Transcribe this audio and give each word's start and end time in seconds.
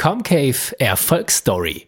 Comcave 0.00 0.74
Erfolgsstory. 0.78 1.86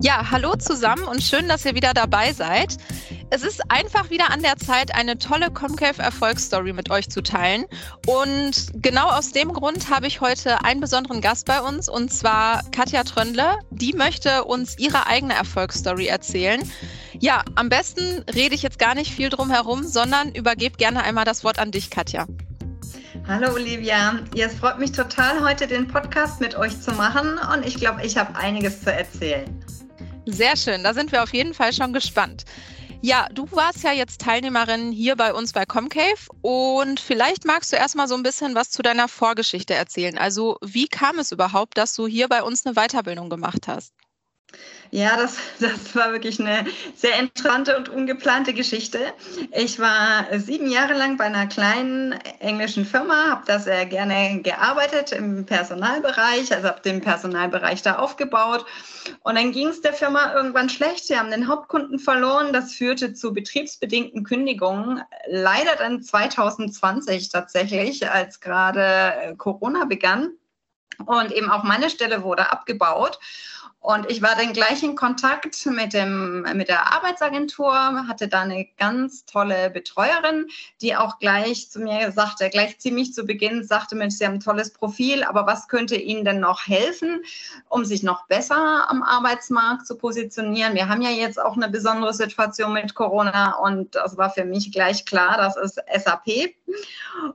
Ja, 0.00 0.28
hallo 0.32 0.56
zusammen 0.56 1.04
und 1.04 1.22
schön, 1.22 1.46
dass 1.46 1.64
ihr 1.66 1.76
wieder 1.76 1.94
dabei 1.94 2.32
seid. 2.32 2.78
Es 3.34 3.42
ist 3.42 3.68
einfach 3.68 4.10
wieder 4.10 4.30
an 4.30 4.42
der 4.42 4.56
Zeit, 4.58 4.94
eine 4.94 5.18
tolle 5.18 5.50
Comcave 5.50 6.00
Erfolgsstory 6.00 6.72
mit 6.72 6.92
euch 6.92 7.10
zu 7.10 7.20
teilen. 7.20 7.64
Und 8.06 8.70
genau 8.74 9.08
aus 9.08 9.32
dem 9.32 9.52
Grund 9.52 9.90
habe 9.90 10.06
ich 10.06 10.20
heute 10.20 10.64
einen 10.64 10.80
besonderen 10.80 11.20
Gast 11.20 11.44
bei 11.46 11.60
uns, 11.60 11.88
und 11.88 12.12
zwar 12.12 12.62
Katja 12.70 13.02
Tröndle. 13.02 13.58
Die 13.70 13.92
möchte 13.92 14.44
uns 14.44 14.78
ihre 14.78 15.08
eigene 15.08 15.34
Erfolgsstory 15.34 16.06
erzählen. 16.06 16.62
Ja, 17.18 17.42
am 17.56 17.68
besten 17.70 18.22
rede 18.32 18.54
ich 18.54 18.62
jetzt 18.62 18.78
gar 18.78 18.94
nicht 18.94 19.12
viel 19.12 19.30
drum 19.30 19.50
herum, 19.50 19.82
sondern 19.82 20.32
übergebe 20.32 20.76
gerne 20.76 21.02
einmal 21.02 21.24
das 21.24 21.42
Wort 21.42 21.58
an 21.58 21.72
dich, 21.72 21.90
Katja. 21.90 22.28
Hallo 23.26 23.52
Olivia, 23.52 24.20
ja, 24.36 24.46
es 24.46 24.54
freut 24.54 24.78
mich 24.78 24.92
total, 24.92 25.42
heute 25.42 25.66
den 25.66 25.88
Podcast 25.88 26.40
mit 26.40 26.54
euch 26.54 26.80
zu 26.80 26.92
machen 26.92 27.40
und 27.52 27.66
ich 27.66 27.74
glaube, 27.74 28.06
ich 28.06 28.16
habe 28.16 28.36
einiges 28.36 28.82
zu 28.82 28.92
erzählen. 28.92 29.64
Sehr 30.24 30.56
schön, 30.56 30.84
da 30.84 30.94
sind 30.94 31.10
wir 31.10 31.24
auf 31.24 31.34
jeden 31.34 31.52
Fall 31.52 31.72
schon 31.72 31.92
gespannt. 31.92 32.44
Ja, 33.06 33.28
du 33.34 33.46
warst 33.52 33.82
ja 33.82 33.92
jetzt 33.92 34.22
Teilnehmerin 34.22 34.90
hier 34.90 35.14
bei 35.14 35.34
uns 35.34 35.52
bei 35.52 35.66
Comcave 35.66 36.26
und 36.40 36.98
vielleicht 36.98 37.44
magst 37.44 37.70
du 37.70 37.76
erstmal 37.76 38.08
so 38.08 38.14
ein 38.14 38.22
bisschen 38.22 38.54
was 38.54 38.70
zu 38.70 38.80
deiner 38.80 39.08
Vorgeschichte 39.08 39.74
erzählen. 39.74 40.16
Also, 40.16 40.56
wie 40.62 40.88
kam 40.88 41.18
es 41.18 41.30
überhaupt, 41.30 41.76
dass 41.76 41.94
du 41.94 42.06
hier 42.06 42.28
bei 42.28 42.42
uns 42.42 42.64
eine 42.64 42.76
Weiterbildung 42.76 43.28
gemacht 43.28 43.68
hast? 43.68 43.92
Ja, 44.94 45.16
das, 45.16 45.38
das 45.58 45.96
war 45.96 46.12
wirklich 46.12 46.38
eine 46.38 46.66
sehr 46.94 47.18
interessante 47.18 47.76
und 47.76 47.88
ungeplante 47.88 48.54
Geschichte. 48.54 49.00
Ich 49.50 49.80
war 49.80 50.26
sieben 50.38 50.70
Jahre 50.70 50.94
lang 50.94 51.16
bei 51.16 51.24
einer 51.24 51.48
kleinen 51.48 52.12
englischen 52.38 52.84
Firma, 52.84 53.30
habe 53.30 53.42
da 53.44 53.58
sehr 53.58 53.86
gerne 53.86 54.40
gearbeitet 54.42 55.10
im 55.10 55.46
Personalbereich, 55.46 56.52
also 56.52 56.68
habe 56.68 56.80
den 56.80 57.00
Personalbereich 57.00 57.82
da 57.82 57.96
aufgebaut. 57.96 58.64
Und 59.24 59.34
dann 59.34 59.50
ging 59.50 59.66
es 59.66 59.80
der 59.80 59.94
Firma 59.94 60.32
irgendwann 60.32 60.68
schlecht. 60.68 61.06
Sie 61.06 61.18
haben 61.18 61.32
den 61.32 61.48
Hauptkunden 61.48 61.98
verloren. 61.98 62.52
Das 62.52 62.72
führte 62.72 63.14
zu 63.14 63.34
betriebsbedingten 63.34 64.22
Kündigungen. 64.22 65.02
Leider 65.26 65.74
dann 65.76 66.02
2020 66.02 67.30
tatsächlich, 67.30 68.08
als 68.08 68.38
gerade 68.38 69.34
Corona 69.38 69.86
begann. 69.86 70.34
Und 71.06 71.32
eben 71.32 71.50
auch 71.50 71.64
meine 71.64 71.90
Stelle 71.90 72.22
wurde 72.22 72.52
abgebaut. 72.52 73.18
Und 73.84 74.10
ich 74.10 74.22
war 74.22 74.34
dann 74.34 74.54
gleich 74.54 74.82
in 74.82 74.96
Kontakt 74.96 75.66
mit, 75.66 75.92
dem, 75.92 76.46
mit 76.54 76.68
der 76.68 76.94
Arbeitsagentur, 76.94 77.74
hatte 78.08 78.28
da 78.28 78.40
eine 78.40 78.66
ganz 78.78 79.26
tolle 79.26 79.68
Betreuerin, 79.68 80.46
die 80.80 80.96
auch 80.96 81.18
gleich 81.18 81.68
zu 81.70 81.80
mir 81.80 82.10
sagte, 82.10 82.48
gleich 82.48 82.78
ziemlich 82.78 83.12
zu 83.12 83.26
Beginn 83.26 83.62
sagte, 83.62 83.94
Mensch, 83.94 84.14
Sie 84.14 84.24
haben 84.24 84.36
ein 84.36 84.40
tolles 84.40 84.72
Profil, 84.72 85.22
aber 85.22 85.46
was 85.46 85.68
könnte 85.68 85.96
Ihnen 85.96 86.24
denn 86.24 86.40
noch 86.40 86.66
helfen, 86.66 87.24
um 87.68 87.84
sich 87.84 88.02
noch 88.02 88.26
besser 88.26 88.88
am 88.88 89.02
Arbeitsmarkt 89.02 89.86
zu 89.86 89.98
positionieren? 89.98 90.74
Wir 90.74 90.88
haben 90.88 91.02
ja 91.02 91.10
jetzt 91.10 91.38
auch 91.38 91.54
eine 91.54 91.68
besondere 91.68 92.14
Situation 92.14 92.72
mit 92.72 92.94
Corona 92.94 93.56
und 93.56 93.96
das 93.96 94.16
war 94.16 94.30
für 94.30 94.46
mich 94.46 94.72
gleich 94.72 95.04
klar, 95.04 95.36
das 95.36 95.58
ist 95.58 95.78
SAP. 95.94 96.54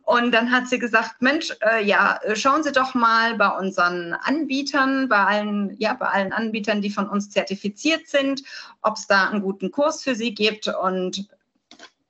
Und 0.03 0.31
dann 0.31 0.51
hat 0.51 0.67
sie 0.67 0.79
gesagt, 0.79 1.21
Mensch, 1.21 1.53
äh, 1.61 1.83
ja, 1.85 2.19
schauen 2.33 2.63
Sie 2.63 2.71
doch 2.71 2.95
mal 2.95 3.35
bei 3.35 3.47
unseren 3.49 4.13
Anbietern, 4.13 5.07
bei 5.07 5.23
allen, 5.23 5.75
ja, 5.79 5.93
bei 5.93 6.07
allen 6.07 6.33
Anbietern, 6.39 6.81
die 6.81 6.89
von 6.89 7.09
uns 7.09 7.29
zertifiziert 7.29 8.07
sind, 8.07 8.43
ob 8.81 8.95
es 8.95 9.07
da 9.07 9.29
einen 9.29 9.41
guten 9.41 9.71
Kurs 9.71 10.03
für 10.03 10.15
Sie 10.15 10.33
gibt 10.33 10.67
und 10.67 11.29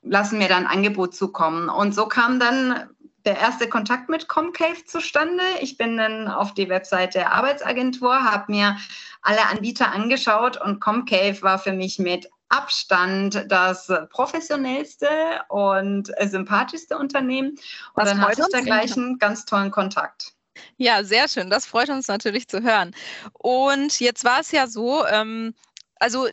lassen 0.02 0.38
mir 0.38 0.48
dann 0.48 0.66
ein 0.66 0.78
Angebot 0.78 1.16
zukommen. 1.16 1.70
Und 1.70 1.94
so 1.94 2.08
kam 2.08 2.40
dann 2.40 2.90
der 3.26 3.38
erste 3.38 3.68
Kontakt 3.68 4.10
mit 4.10 4.28
Comcave 4.28 4.86
zustande. 4.86 5.44
Ich 5.62 5.78
bin 5.78 5.98
dann 5.98 6.28
auf 6.28 6.54
die 6.54 6.70
Website 6.70 7.16
der 7.16 7.34
Arbeitsagentur, 7.34 8.24
habe 8.24 8.52
mir 8.52 8.78
alle 9.22 9.46
Anbieter 9.48 9.92
angeschaut 9.92 10.60
und 10.60 10.80
Comcave 10.80 11.42
war 11.42 11.60
für 11.60 11.74
mich 11.74 12.00
mit 12.00 12.30
Abstand 12.50 13.46
das 13.50 13.92
professionellste 14.10 15.08
und 15.50 16.12
sympathischste 16.22 16.98
Unternehmen. 16.98 17.52
Und 17.52 17.60
Was 17.94 18.10
dann 18.10 18.22
hatte 18.22 18.42
ich 18.42 18.48
da 18.52 18.62
gleich 18.62 18.98
einen 18.98 19.20
ganz 19.20 19.46
tollen 19.46 19.70
Kontakt. 19.70 20.34
Ja, 20.78 21.04
sehr 21.04 21.28
schön. 21.28 21.50
Das 21.50 21.66
freut 21.66 21.90
uns 21.90 22.08
natürlich 22.08 22.48
zu 22.48 22.64
hören. 22.64 22.96
Und 23.34 24.00
jetzt 24.00 24.24
war 24.24 24.40
es 24.40 24.52
ja 24.52 24.68
so, 24.68 25.06
ähm, 25.06 25.54
also 26.00 26.28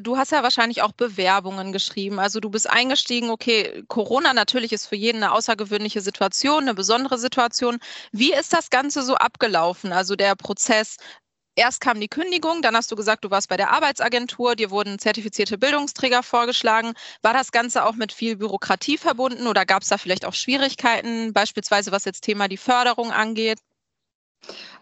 du 0.00 0.16
hast 0.16 0.30
ja 0.32 0.42
wahrscheinlich 0.44 0.82
auch 0.82 0.92
Bewerbungen 0.92 1.72
geschrieben. 1.72 2.18
Also 2.20 2.38
du 2.40 2.50
bist 2.50 2.70
eingestiegen, 2.70 3.30
okay, 3.30 3.82
Corona 3.88 4.32
natürlich 4.32 4.72
ist 4.72 4.86
für 4.86 4.96
jeden 4.96 5.22
eine 5.22 5.32
außergewöhnliche 5.32 6.00
Situation, 6.00 6.62
eine 6.62 6.74
besondere 6.74 7.18
Situation. 7.18 7.78
Wie 8.12 8.32
ist 8.32 8.52
das 8.52 8.70
Ganze 8.70 9.02
so 9.02 9.16
abgelaufen? 9.16 9.92
Also 9.92 10.14
der 10.14 10.36
Prozess, 10.36 10.96
erst 11.56 11.80
kam 11.80 12.00
die 12.00 12.08
Kündigung, 12.08 12.62
dann 12.62 12.76
hast 12.76 12.90
du 12.92 12.96
gesagt, 12.96 13.24
du 13.24 13.30
warst 13.30 13.48
bei 13.48 13.56
der 13.56 13.70
Arbeitsagentur, 13.72 14.56
dir 14.56 14.70
wurden 14.70 14.98
zertifizierte 14.98 15.58
Bildungsträger 15.58 16.22
vorgeschlagen. 16.22 16.94
War 17.22 17.32
das 17.34 17.52
Ganze 17.52 17.84
auch 17.84 17.94
mit 17.96 18.12
viel 18.12 18.36
Bürokratie 18.36 18.98
verbunden 18.98 19.46
oder 19.48 19.66
gab 19.66 19.82
es 19.82 19.88
da 19.88 19.98
vielleicht 19.98 20.24
auch 20.24 20.34
Schwierigkeiten, 20.34 21.32
beispielsweise 21.32 21.92
was 21.92 22.04
jetzt 22.04 22.22
Thema 22.22 22.48
die 22.48 22.56
Förderung 22.58 23.10
angeht? 23.12 23.58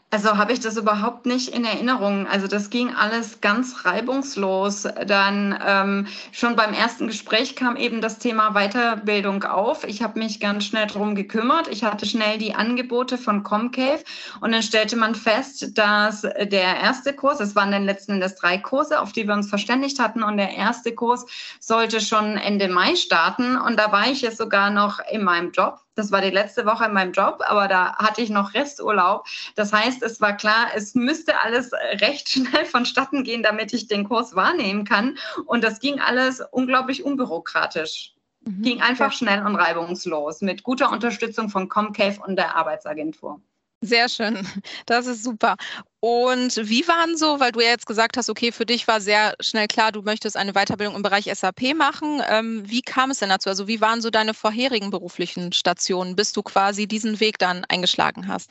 Also 0.08 0.38
habe 0.38 0.52
ich 0.52 0.60
das 0.60 0.76
überhaupt 0.76 1.26
nicht 1.26 1.48
in 1.48 1.64
Erinnerung. 1.64 2.28
Also 2.28 2.46
das 2.46 2.70
ging 2.70 2.94
alles 2.94 3.40
ganz 3.40 3.84
reibungslos. 3.84 4.86
Dann 5.04 5.58
ähm, 5.66 6.06
schon 6.30 6.54
beim 6.54 6.72
ersten 6.72 7.08
Gespräch 7.08 7.56
kam 7.56 7.76
eben 7.76 8.00
das 8.00 8.18
Thema 8.18 8.52
Weiterbildung 8.52 9.42
auf. 9.42 9.82
Ich 9.82 10.02
habe 10.02 10.20
mich 10.20 10.38
ganz 10.38 10.64
schnell 10.64 10.86
darum 10.86 11.16
gekümmert. 11.16 11.66
Ich 11.68 11.82
hatte 11.82 12.06
schnell 12.06 12.38
die 12.38 12.54
Angebote 12.54 13.18
von 13.18 13.42
Comcave 13.42 14.04
und 14.40 14.52
dann 14.52 14.62
stellte 14.62 14.94
man 14.94 15.16
fest, 15.16 15.76
dass 15.76 16.22
der 16.22 16.76
erste 16.80 17.12
Kurs, 17.12 17.40
es 17.40 17.56
waren 17.56 17.72
dann 17.72 17.84
letzten 17.84 18.12
Endes 18.12 18.36
drei 18.36 18.58
Kurse, 18.58 19.00
auf 19.00 19.12
die 19.12 19.26
wir 19.26 19.34
uns 19.34 19.48
verständigt 19.48 19.98
hatten 19.98 20.22
und 20.22 20.36
der 20.36 20.54
erste 20.54 20.94
Kurs 20.94 21.26
sollte 21.58 22.00
schon 22.00 22.36
Ende 22.36 22.68
Mai 22.68 22.94
starten 22.94 23.58
und 23.58 23.76
da 23.76 23.90
war 23.90 24.06
ich 24.06 24.22
jetzt 24.22 24.38
sogar 24.38 24.70
noch 24.70 25.00
in 25.10 25.24
meinem 25.24 25.50
Job. 25.50 25.85
Das 25.96 26.12
war 26.12 26.20
die 26.20 26.30
letzte 26.30 26.66
Woche 26.66 26.84
in 26.84 26.92
meinem 26.92 27.12
Job, 27.12 27.42
aber 27.46 27.68
da 27.68 27.96
hatte 27.96 28.20
ich 28.20 28.28
noch 28.30 28.54
Resturlaub. 28.54 29.26
Das 29.56 29.72
heißt, 29.72 30.02
es 30.02 30.20
war 30.20 30.36
klar, 30.36 30.68
es 30.74 30.94
müsste 30.94 31.40
alles 31.40 31.72
recht 31.72 32.28
schnell 32.28 32.66
vonstatten 32.66 33.24
gehen, 33.24 33.42
damit 33.42 33.72
ich 33.72 33.88
den 33.88 34.04
Kurs 34.04 34.36
wahrnehmen 34.36 34.84
kann. 34.84 35.18
Und 35.46 35.64
das 35.64 35.80
ging 35.80 35.98
alles 35.98 36.42
unglaublich 36.52 37.02
unbürokratisch. 37.02 38.14
Mhm. 38.44 38.62
Ging 38.62 38.82
einfach 38.82 39.12
schnell 39.12 39.44
und 39.44 39.56
reibungslos 39.56 40.42
mit 40.42 40.62
guter 40.62 40.92
Unterstützung 40.92 41.48
von 41.48 41.68
Comcave 41.68 42.20
und 42.20 42.36
der 42.36 42.54
Arbeitsagentur. 42.56 43.40
Sehr 43.82 44.08
schön, 44.08 44.46
das 44.86 45.06
ist 45.06 45.22
super. 45.22 45.56
Und 46.00 46.56
wie 46.56 46.86
waren 46.88 47.16
so, 47.16 47.40
weil 47.40 47.52
du 47.52 47.60
ja 47.60 47.68
jetzt 47.68 47.86
gesagt 47.86 48.16
hast, 48.16 48.30
okay, 48.30 48.52
für 48.52 48.64
dich 48.64 48.86
war 48.88 49.00
sehr 49.00 49.34
schnell 49.40 49.66
klar, 49.66 49.92
du 49.92 50.02
möchtest 50.02 50.36
eine 50.36 50.52
Weiterbildung 50.52 50.94
im 50.94 51.02
Bereich 51.02 51.26
SAP 51.32 51.74
machen. 51.74 52.22
Ähm, 52.28 52.62
wie 52.66 52.82
kam 52.82 53.10
es 53.10 53.18
denn 53.18 53.28
dazu? 53.28 53.48
Also 53.48 53.68
wie 53.68 53.80
waren 53.80 54.00
so 54.00 54.10
deine 54.10 54.34
vorherigen 54.34 54.90
beruflichen 54.90 55.52
Stationen, 55.52 56.16
bis 56.16 56.32
du 56.32 56.42
quasi 56.42 56.86
diesen 56.86 57.20
Weg 57.20 57.38
dann 57.38 57.64
eingeschlagen 57.68 58.28
hast? 58.28 58.50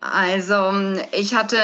Also 0.00 1.00
ich 1.12 1.34
hatte 1.34 1.58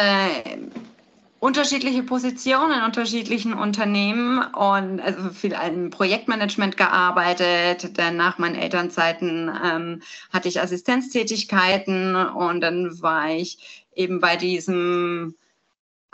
unterschiedliche 1.44 2.03
Positionen 2.03 2.78
in 2.78 2.84
unterschiedlichen 2.84 3.53
Unternehmen 3.53 4.38
und 4.38 4.99
also 4.99 5.28
viel 5.28 5.55
im 5.66 5.91
Projektmanagement 5.91 6.78
gearbeitet. 6.78 7.99
Dann 7.99 8.16
nach 8.16 8.38
meinen 8.38 8.55
Elternzeiten 8.55 9.50
ähm, 9.62 10.00
hatte 10.32 10.49
ich 10.49 10.62
Assistenztätigkeiten 10.62 12.16
und 12.16 12.62
dann 12.62 13.03
war 13.03 13.28
ich 13.28 13.84
eben 13.94 14.21
bei 14.21 14.37
diesem 14.37 15.34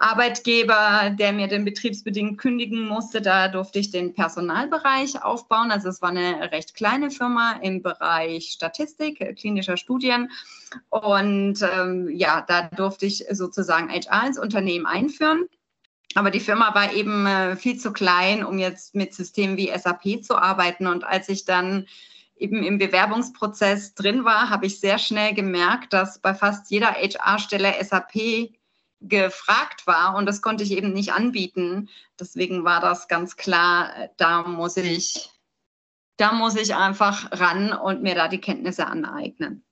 Arbeitgeber, 0.00 1.10
der 1.10 1.34
mir 1.34 1.46
den 1.46 1.66
betriebsbedingt 1.66 2.38
kündigen 2.38 2.88
musste, 2.88 3.20
da 3.20 3.48
durfte 3.48 3.78
ich 3.78 3.90
den 3.90 4.14
Personalbereich 4.14 5.22
aufbauen. 5.22 5.70
Also 5.70 5.90
es 5.90 6.00
war 6.00 6.08
eine 6.08 6.50
recht 6.52 6.74
kleine 6.74 7.10
Firma 7.10 7.52
im 7.60 7.82
Bereich 7.82 8.50
Statistik, 8.50 9.20
äh, 9.20 9.34
klinischer 9.34 9.76
Studien. 9.76 10.30
Und 10.88 11.58
ähm, 11.62 12.08
ja, 12.14 12.42
da 12.48 12.62
durfte 12.68 13.04
ich 13.04 13.26
sozusagen 13.30 13.90
HR 13.90 14.26
ins 14.26 14.38
Unternehmen 14.38 14.86
einführen. 14.86 15.46
Aber 16.14 16.30
die 16.30 16.40
Firma 16.40 16.74
war 16.74 16.94
eben 16.94 17.26
äh, 17.26 17.56
viel 17.56 17.78
zu 17.78 17.92
klein, 17.92 18.42
um 18.42 18.58
jetzt 18.58 18.94
mit 18.94 19.12
Systemen 19.12 19.58
wie 19.58 19.70
SAP 19.76 20.24
zu 20.24 20.34
arbeiten. 20.34 20.86
Und 20.86 21.04
als 21.04 21.28
ich 21.28 21.44
dann 21.44 21.86
eben 22.36 22.62
im 22.62 22.78
Bewerbungsprozess 22.78 23.94
drin 23.94 24.24
war, 24.24 24.48
habe 24.48 24.64
ich 24.64 24.80
sehr 24.80 24.98
schnell 24.98 25.34
gemerkt, 25.34 25.92
dass 25.92 26.20
bei 26.20 26.32
fast 26.32 26.70
jeder 26.70 26.92
HR-Stelle 26.92 27.74
SAP 27.84 28.50
gefragt 29.00 29.86
war 29.86 30.14
und 30.16 30.26
das 30.26 30.42
konnte 30.42 30.64
ich 30.64 30.72
eben 30.72 30.92
nicht 30.92 31.12
anbieten. 31.12 31.88
Deswegen 32.18 32.64
war 32.64 32.80
das 32.80 33.08
ganz 33.08 33.36
klar, 33.36 34.10
da 34.16 34.42
muss 34.42 34.76
ich, 34.76 35.30
da 36.16 36.32
muss 36.32 36.56
ich 36.56 36.74
einfach 36.74 37.30
ran 37.32 37.72
und 37.72 38.02
mir 38.02 38.14
da 38.14 38.28
die 38.28 38.40
Kenntnisse 38.40 38.86
aneignen. 38.86 39.64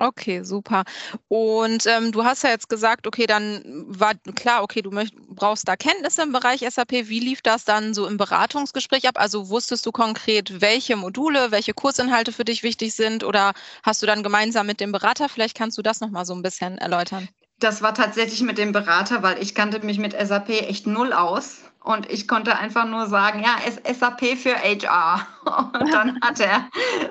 Okay, 0.00 0.44
super. 0.44 0.84
Und 1.26 1.84
ähm, 1.86 2.12
du 2.12 2.22
hast 2.24 2.44
ja 2.44 2.50
jetzt 2.50 2.68
gesagt, 2.68 3.08
okay, 3.08 3.26
dann 3.26 3.62
war 3.88 4.14
klar, 4.36 4.62
okay, 4.62 4.80
du 4.80 4.92
möcht, 4.92 5.16
brauchst 5.16 5.66
da 5.66 5.74
Kenntnisse 5.74 6.22
im 6.22 6.30
Bereich 6.30 6.60
SAP. 6.60 7.08
Wie 7.08 7.18
lief 7.18 7.42
das 7.42 7.64
dann 7.64 7.94
so 7.94 8.06
im 8.06 8.16
Beratungsgespräch 8.16 9.08
ab? 9.08 9.18
Also 9.18 9.48
wusstest 9.48 9.84
du 9.86 9.90
konkret, 9.90 10.60
welche 10.60 10.94
Module, 10.94 11.50
welche 11.50 11.74
Kursinhalte 11.74 12.32
für 12.32 12.44
dich 12.44 12.62
wichtig 12.62 12.94
sind 12.94 13.24
oder 13.24 13.54
hast 13.82 14.00
du 14.00 14.06
dann 14.06 14.22
gemeinsam 14.22 14.68
mit 14.68 14.78
dem 14.78 14.92
Berater? 14.92 15.28
Vielleicht 15.28 15.56
kannst 15.56 15.76
du 15.76 15.82
das 15.82 16.00
nochmal 16.00 16.24
so 16.24 16.34
ein 16.34 16.42
bisschen 16.42 16.78
erläutern. 16.78 17.28
Das 17.60 17.82
war 17.82 17.92
tatsächlich 17.94 18.42
mit 18.42 18.56
dem 18.58 18.72
Berater, 18.72 19.22
weil 19.22 19.42
ich 19.42 19.54
kannte 19.54 19.84
mich 19.84 19.98
mit 19.98 20.12
SAP 20.12 20.50
echt 20.50 20.86
null 20.86 21.12
aus. 21.12 21.58
Und 21.82 22.10
ich 22.10 22.28
konnte 22.28 22.56
einfach 22.56 22.86
nur 22.86 23.06
sagen, 23.06 23.42
ja, 23.42 23.56
SAP 23.92 24.36
für 24.36 24.54
HR. 24.54 25.26
Und 25.48 25.92
dann 25.92 26.20
hat 26.20 26.38
der 26.38 26.68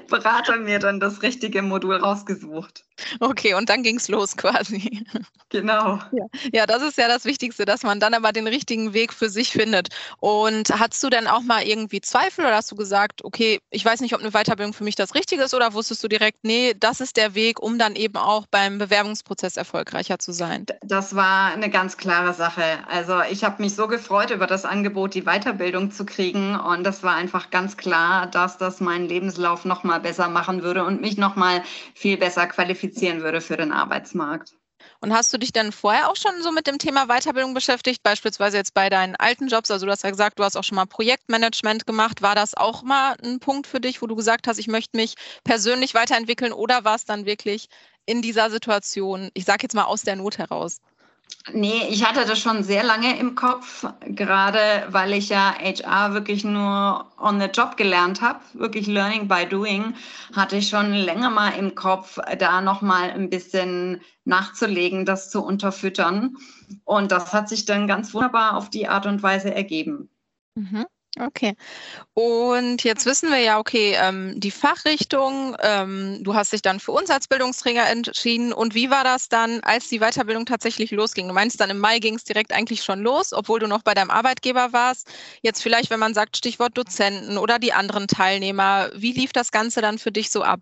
Berater 0.09 0.57
mir 0.57 0.79
dann 0.79 0.99
das 0.99 1.21
richtige 1.21 1.61
Modul 1.61 1.95
rausgesucht. 1.95 2.83
Okay, 3.19 3.53
und 3.53 3.69
dann 3.69 3.83
ging 3.83 3.97
es 3.97 4.07
los 4.07 4.35
quasi. 4.37 5.05
Genau. 5.49 5.99
Ja. 6.11 6.25
ja, 6.51 6.65
das 6.65 6.81
ist 6.81 6.97
ja 6.97 7.07
das 7.07 7.23
Wichtigste, 7.23 7.63
dass 7.63 7.83
man 7.83 7.99
dann 7.99 8.13
aber 8.13 8.33
den 8.33 8.47
richtigen 8.47 8.93
Weg 8.93 9.13
für 9.13 9.29
sich 9.29 9.51
findet. 9.51 9.89
Und 10.19 10.69
hast 10.77 11.01
du 11.03 11.09
denn 11.09 11.27
auch 11.27 11.41
mal 11.41 11.63
irgendwie 11.63 12.01
Zweifel 12.01 12.45
oder 12.45 12.55
hast 12.55 12.71
du 12.71 12.75
gesagt, 12.75 13.23
okay, 13.23 13.59
ich 13.69 13.85
weiß 13.85 14.01
nicht, 14.01 14.13
ob 14.13 14.21
eine 14.21 14.31
Weiterbildung 14.31 14.73
für 14.73 14.83
mich 14.83 14.95
das 14.95 15.15
Richtige 15.15 15.43
ist 15.43 15.53
oder 15.53 15.73
wusstest 15.73 16.03
du 16.03 16.07
direkt, 16.07 16.39
nee, 16.43 16.73
das 16.77 16.99
ist 16.99 17.15
der 17.15 17.33
Weg, 17.33 17.61
um 17.61 17.79
dann 17.79 17.95
eben 17.95 18.17
auch 18.17 18.45
beim 18.47 18.77
Bewerbungsprozess 18.77 19.55
erfolgreicher 19.55 20.19
zu 20.19 20.33
sein? 20.33 20.65
Das 20.81 21.15
war 21.15 21.53
eine 21.53 21.69
ganz 21.69 21.97
klare 21.97 22.33
Sache. 22.33 22.63
Also 22.87 23.21
ich 23.21 23.43
habe 23.43 23.61
mich 23.61 23.75
so 23.75 23.87
gefreut 23.87 24.31
über 24.31 24.47
das 24.47 24.65
Angebot, 24.65 25.13
die 25.13 25.23
Weiterbildung 25.23 25.91
zu 25.91 26.05
kriegen. 26.05 26.59
Und 26.59 26.83
das 26.83 27.03
war 27.03 27.15
einfach 27.15 27.51
ganz 27.51 27.77
klar, 27.77 28.26
dass 28.35 28.57
das 28.57 28.79
meinen 28.79 29.07
Lebenslauf 29.07 29.65
noch 29.65 29.83
mal 29.83 29.99
besser 29.99 30.29
machen 30.29 30.63
würde 30.63 30.83
und 30.83 31.01
mich 31.01 31.17
noch 31.17 31.35
mal 31.35 31.63
viel 31.93 32.17
besser 32.17 32.47
qualifizieren 32.47 33.21
würde 33.21 33.41
für 33.41 33.57
den 33.57 33.71
Arbeitsmarkt. 33.71 34.55
Und 34.99 35.13
hast 35.13 35.33
du 35.33 35.37
dich 35.37 35.51
denn 35.51 35.71
vorher 35.71 36.09
auch 36.09 36.15
schon 36.15 36.41
so 36.41 36.51
mit 36.51 36.67
dem 36.67 36.79
Thema 36.79 37.07
Weiterbildung 37.07 37.53
beschäftigt, 37.53 38.03
beispielsweise 38.03 38.57
jetzt 38.57 38.73
bei 38.73 38.89
deinen 38.89 39.15
alten 39.15 39.47
Jobs? 39.47 39.69
Also 39.69 39.85
du 39.85 39.91
hast 39.91 40.03
ja 40.03 40.09
gesagt, 40.09 40.39
du 40.39 40.43
hast 40.43 40.55
auch 40.55 40.63
schon 40.63 40.75
mal 40.75 40.85
Projektmanagement 40.85 41.85
gemacht. 41.85 42.21
War 42.21 42.35
das 42.35 42.55
auch 42.55 42.83
mal 42.83 43.15
ein 43.23 43.39
Punkt 43.39 43.67
für 43.67 43.79
dich, 43.79 44.01
wo 44.01 44.07
du 44.07 44.15
gesagt 44.15 44.47
hast, 44.47 44.57
ich 44.57 44.67
möchte 44.67 44.97
mich 44.97 45.15
persönlich 45.43 45.93
weiterentwickeln 45.93 46.53
oder 46.53 46.83
war 46.83 46.95
es 46.95 47.05
dann 47.05 47.25
wirklich 47.25 47.67
in 48.05 48.21
dieser 48.21 48.49
Situation, 48.49 49.29
ich 49.33 49.45
sage 49.45 49.63
jetzt 49.63 49.75
mal 49.75 49.83
aus 49.83 50.01
der 50.01 50.15
Not 50.15 50.37
heraus? 50.37 50.79
Nee, 51.53 51.87
ich 51.89 52.03
hatte 52.05 52.25
das 52.25 52.39
schon 52.39 52.63
sehr 52.63 52.83
lange 52.83 53.17
im 53.17 53.35
Kopf, 53.35 53.85
gerade 54.01 54.59
weil 54.89 55.13
ich 55.13 55.29
ja 55.29 55.55
HR 55.57 56.13
wirklich 56.13 56.43
nur 56.43 57.05
on 57.17 57.39
the 57.39 57.47
job 57.47 57.77
gelernt 57.77 58.21
habe, 58.21 58.41
wirklich 58.53 58.87
Learning 58.87 59.29
by 59.29 59.45
Doing, 59.45 59.95
hatte 60.35 60.57
ich 60.57 60.67
schon 60.67 60.91
länger 60.91 61.29
mal 61.29 61.51
im 61.51 61.73
Kopf, 61.73 62.19
da 62.37 62.59
nochmal 62.59 63.11
ein 63.11 63.29
bisschen 63.29 64.01
nachzulegen, 64.25 65.05
das 65.05 65.29
zu 65.29 65.41
unterfüttern. 65.41 66.35
Und 66.83 67.13
das 67.13 67.33
hat 67.33 67.47
sich 67.47 67.63
dann 67.63 67.87
ganz 67.87 68.13
wunderbar 68.13 68.57
auf 68.57 68.69
die 68.69 68.89
Art 68.89 69.05
und 69.05 69.23
Weise 69.23 69.53
ergeben. 69.53 70.09
Mhm. 70.55 70.85
Okay. 71.19 71.55
Und 72.13 72.83
jetzt 72.83 73.05
wissen 73.07 73.31
wir 73.31 73.39
ja, 73.39 73.59
okay, 73.59 73.95
ähm, 73.99 74.39
die 74.39 74.51
Fachrichtung, 74.51 75.55
ähm, 75.61 76.19
du 76.23 76.35
hast 76.35 76.53
dich 76.53 76.61
dann 76.61 76.79
für 76.79 76.91
uns 76.91 77.09
als 77.09 77.27
Bildungsträger 77.27 77.87
entschieden. 77.89 78.53
Und 78.53 78.75
wie 78.75 78.91
war 78.91 79.03
das 79.03 79.29
dann, 79.29 79.61
als 79.61 79.89
die 79.89 79.99
Weiterbildung 79.99 80.45
tatsächlich 80.45 80.91
losging? 80.91 81.27
Du 81.27 81.33
meinst 81.33 81.59
dann 81.59 81.71
im 81.71 81.79
Mai 81.79 81.99
ging 81.99 82.15
es 82.15 82.23
direkt 82.23 82.53
eigentlich 82.53 82.83
schon 82.83 83.01
los, 83.01 83.33
obwohl 83.33 83.59
du 83.59 83.67
noch 83.67 83.83
bei 83.83 83.95
deinem 83.95 84.11
Arbeitgeber 84.11 84.73
warst. 84.73 85.09
Jetzt 85.41 85.63
vielleicht, 85.63 85.89
wenn 85.89 85.99
man 85.99 86.13
sagt, 86.13 86.37
Stichwort 86.37 86.77
Dozenten 86.77 87.37
oder 87.37 87.59
die 87.59 87.73
anderen 87.73 88.07
Teilnehmer, 88.07 88.91
wie 88.95 89.13
lief 89.13 89.33
das 89.33 89.51
Ganze 89.51 89.81
dann 89.81 89.99
für 89.99 90.11
dich 90.11 90.29
so 90.31 90.43
ab? 90.43 90.61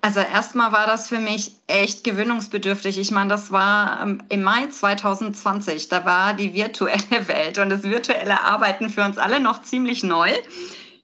Also 0.00 0.20
erstmal 0.20 0.72
war 0.72 0.86
das 0.86 1.08
für 1.08 1.18
mich 1.18 1.52
echt 1.66 2.04
gewöhnungsbedürftig. 2.04 2.98
Ich 2.98 3.10
meine, 3.10 3.30
das 3.30 3.50
war 3.50 4.02
ähm, 4.02 4.22
im 4.28 4.42
Mai 4.42 4.66
2020. 4.66 5.88
Da 5.88 6.04
war 6.04 6.34
die 6.34 6.54
virtuelle 6.54 7.28
Welt 7.28 7.58
und 7.58 7.70
das 7.70 7.82
virtuelle 7.82 8.42
Arbeiten 8.42 8.90
für 8.90 9.04
uns 9.04 9.18
alle 9.18 9.40
noch 9.40 9.62
ziemlich 9.62 10.02
neu. 10.02 10.30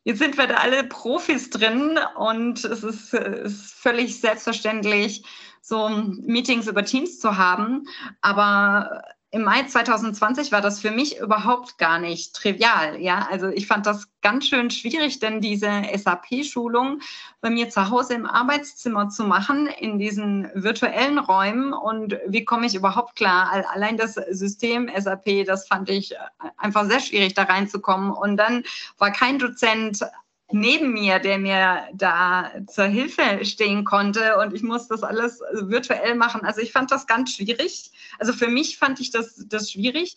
Jetzt 0.04 0.18
sind 0.18 0.38
wir 0.38 0.46
da 0.46 0.54
alle 0.54 0.84
Profis 0.84 1.50
drin 1.50 1.98
und 2.16 2.64
es 2.64 2.82
ist, 2.82 3.12
ist 3.12 3.74
völlig 3.74 4.18
selbstverständlich, 4.18 5.22
so 5.60 5.88
Meetings 5.88 6.66
über 6.66 6.84
Teams 6.84 7.20
zu 7.20 7.36
haben. 7.36 7.86
Aber 8.22 9.02
im 9.32 9.42
Mai 9.42 9.62
2020 9.62 10.50
war 10.50 10.60
das 10.60 10.80
für 10.80 10.90
mich 10.90 11.18
überhaupt 11.18 11.78
gar 11.78 12.00
nicht 12.00 12.34
trivial. 12.34 13.00
Ja, 13.00 13.28
also 13.30 13.48
ich 13.48 13.68
fand 13.68 13.86
das 13.86 14.08
ganz 14.22 14.46
schön 14.46 14.70
schwierig, 14.70 15.20
denn 15.20 15.40
diese 15.40 15.70
SAP-Schulung 15.94 17.00
bei 17.40 17.48
mir 17.48 17.70
zu 17.70 17.90
Hause 17.90 18.14
im 18.14 18.26
Arbeitszimmer 18.26 19.08
zu 19.08 19.22
machen, 19.22 19.68
in 19.68 20.00
diesen 20.00 20.50
virtuellen 20.54 21.18
Räumen. 21.18 21.72
Und 21.72 22.18
wie 22.26 22.44
komme 22.44 22.66
ich 22.66 22.74
überhaupt 22.74 23.14
klar? 23.14 23.64
Allein 23.72 23.96
das 23.96 24.14
System 24.14 24.90
SAP, 24.96 25.46
das 25.46 25.68
fand 25.68 25.88
ich 25.90 26.12
einfach 26.56 26.86
sehr 26.86 27.00
schwierig, 27.00 27.34
da 27.34 27.44
reinzukommen. 27.44 28.10
Und 28.10 28.36
dann 28.36 28.64
war 28.98 29.12
kein 29.12 29.38
Dozent 29.38 30.04
neben 30.52 30.92
mir, 30.92 31.18
der 31.18 31.38
mir 31.38 31.88
da 31.92 32.50
zur 32.66 32.86
Hilfe 32.86 33.44
stehen 33.44 33.84
konnte 33.84 34.38
und 34.38 34.52
ich 34.54 34.62
muss 34.62 34.88
das 34.88 35.02
alles 35.02 35.40
virtuell 35.52 36.14
machen. 36.14 36.42
Also 36.44 36.60
ich 36.60 36.72
fand 36.72 36.90
das 36.90 37.06
ganz 37.06 37.34
schwierig. 37.34 37.92
Also 38.18 38.32
für 38.32 38.48
mich 38.48 38.78
fand 38.78 39.00
ich 39.00 39.10
das, 39.10 39.44
das 39.48 39.70
schwierig. 39.70 40.16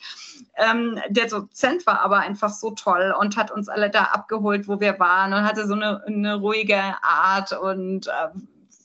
Ähm, 0.58 1.00
der 1.10 1.28
Dozent 1.28 1.86
war 1.86 2.02
aber 2.02 2.20
einfach 2.20 2.50
so 2.50 2.72
toll 2.72 3.14
und 3.20 3.38
hat 3.38 3.52
uns 3.52 3.70
alle 3.70 3.90
da 3.90 4.04
abgeholt, 4.06 4.68
wo 4.68 4.80
wir 4.80 5.00
waren 5.00 5.34
und 5.34 5.44
hatte 5.44 5.68
so 5.68 5.74
eine, 5.74 6.04
eine 6.06 6.36
ruhige 6.36 6.82
Art 7.02 7.54
und 7.54 8.08
äh, 8.08 8.12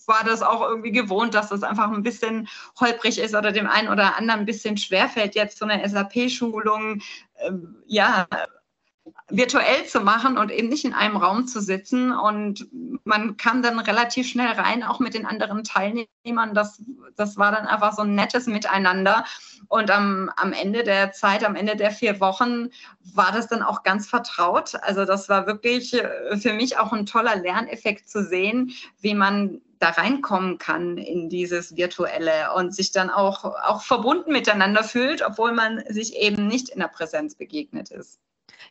war 0.06 0.24
das 0.24 0.42
auch 0.42 0.62
irgendwie 0.62 0.92
gewohnt, 0.92 1.34
dass 1.34 1.50
das 1.50 1.62
einfach 1.62 1.92
ein 1.92 2.02
bisschen 2.02 2.48
holprig 2.80 3.18
ist 3.18 3.34
oder 3.34 3.52
dem 3.52 3.66
einen 3.66 3.88
oder 3.88 4.16
anderen 4.16 4.40
ein 4.40 4.46
bisschen 4.46 4.76
schwerfällt, 4.78 5.34
jetzt 5.34 5.58
so 5.58 5.66
eine 5.66 5.86
SAP-Schulung 5.86 7.02
äh, 7.36 7.52
ja, 7.86 8.26
virtuell 9.28 9.84
zu 9.86 10.00
machen 10.00 10.38
und 10.38 10.50
eben 10.50 10.68
nicht 10.68 10.84
in 10.84 10.94
einem 10.94 11.16
Raum 11.16 11.46
zu 11.46 11.60
sitzen. 11.60 12.12
Und 12.12 12.66
man 13.04 13.36
kam 13.36 13.62
dann 13.62 13.78
relativ 13.78 14.28
schnell 14.28 14.52
rein, 14.52 14.82
auch 14.82 15.00
mit 15.00 15.14
den 15.14 15.26
anderen 15.26 15.64
Teilnehmern. 15.64 16.54
Das, 16.54 16.82
das 17.16 17.36
war 17.36 17.52
dann 17.52 17.66
einfach 17.66 17.94
so 17.94 18.02
ein 18.02 18.14
nettes 18.14 18.46
Miteinander. 18.46 19.24
Und 19.68 19.90
am, 19.90 20.30
am 20.36 20.52
Ende 20.52 20.82
der 20.82 21.12
Zeit, 21.12 21.44
am 21.44 21.56
Ende 21.56 21.76
der 21.76 21.90
vier 21.90 22.20
Wochen, 22.20 22.70
war 23.14 23.32
das 23.32 23.48
dann 23.48 23.62
auch 23.62 23.82
ganz 23.82 24.08
vertraut. 24.08 24.74
Also 24.82 25.04
das 25.04 25.28
war 25.28 25.46
wirklich 25.46 25.94
äh, 25.94 26.36
für 26.38 26.52
mich 26.52 26.78
auch 26.78 26.92
ein 26.92 27.06
toller 27.06 27.36
Lerneffekt 27.36 28.08
zu 28.08 28.24
sehen, 28.24 28.72
wie 29.00 29.14
man 29.14 29.60
da 29.78 29.90
reinkommen 29.90 30.58
kann 30.58 30.98
in 30.98 31.28
dieses 31.28 31.76
Virtuelle 31.76 32.52
und 32.54 32.74
sich 32.74 32.90
dann 32.90 33.10
auch, 33.10 33.44
auch 33.44 33.82
verbunden 33.82 34.32
miteinander 34.32 34.82
fühlt, 34.82 35.22
obwohl 35.22 35.52
man 35.52 35.82
sich 35.88 36.16
eben 36.16 36.46
nicht 36.46 36.68
in 36.70 36.80
der 36.80 36.88
Präsenz 36.88 37.34
begegnet 37.34 37.90
ist. 37.90 38.18